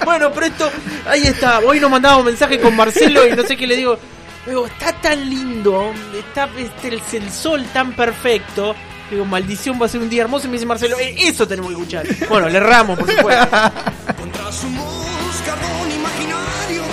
Bueno, 0.05 0.31
pero 0.33 0.45
esto, 0.47 0.69
ahí 1.05 1.21
está. 1.21 1.59
Hoy 1.59 1.79
nos 1.79 1.91
mandaba 1.91 2.17
un 2.17 2.25
mensaje 2.25 2.59
con 2.59 2.75
Marcelo 2.75 3.27
y 3.27 3.35
no 3.35 3.43
sé 3.43 3.55
qué 3.55 3.67
le 3.67 3.75
digo. 3.75 3.97
Digo, 4.45 4.65
está 4.65 4.93
tan 5.01 5.29
lindo, 5.29 5.91
está 6.17 6.49
este, 6.57 6.87
el, 6.87 7.01
el 7.13 7.29
sol 7.31 7.65
tan 7.73 7.93
perfecto. 7.93 8.75
Digo, 9.09 9.23
maldición 9.25 9.79
va 9.81 9.85
a 9.85 9.89
ser 9.89 10.01
un 10.01 10.09
día 10.09 10.23
hermoso. 10.23 10.47
Y 10.47 10.49
me 10.49 10.53
dice 10.53 10.65
Marcelo, 10.65 10.97
"Eh, 10.99 11.15
eso 11.17 11.47
tenemos 11.47 11.69
que 11.71 11.75
escuchar. 11.77 12.05
Bueno, 12.29 12.49
le 12.49 12.57
erramos, 12.57 12.99
por 12.99 13.09
supuesto. 13.09 13.47
Contra 14.17 14.51
su 14.51 14.69
moscardón 14.69 15.91
imaginario, 15.91 16.83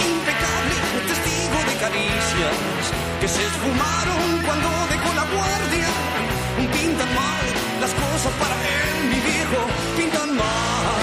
impecable 0.00 0.74
testigo 1.08 1.58
de 1.70 1.74
caricias 1.80 2.54
que 3.20 3.28
se 3.28 3.42
esfumaron 3.42 4.42
cuando 4.44 4.68
dejó 4.90 5.14
la 5.14 5.24
guardia. 5.34 5.88
Pintan 6.72 7.14
mal 7.14 7.44
las 7.80 7.90
cosas 7.90 8.32
para 8.38 8.54
él, 8.54 9.08
mi 9.08 9.20
viejo, 9.20 9.66
pintan 9.96 10.36
mal. 10.36 11.01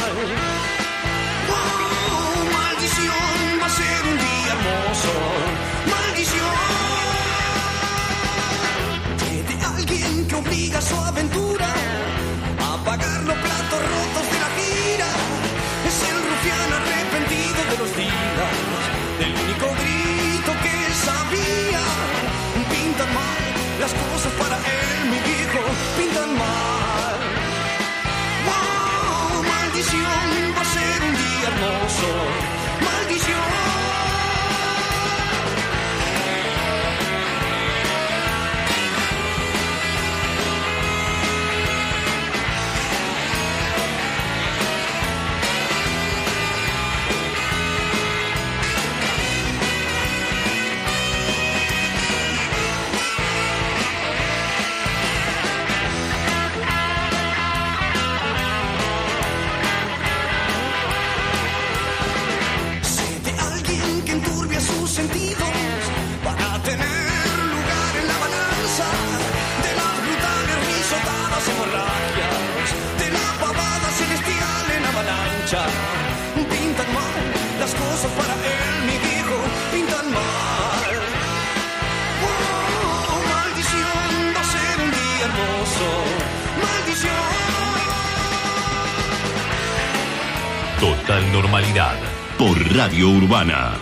Urbana. 93.02 93.79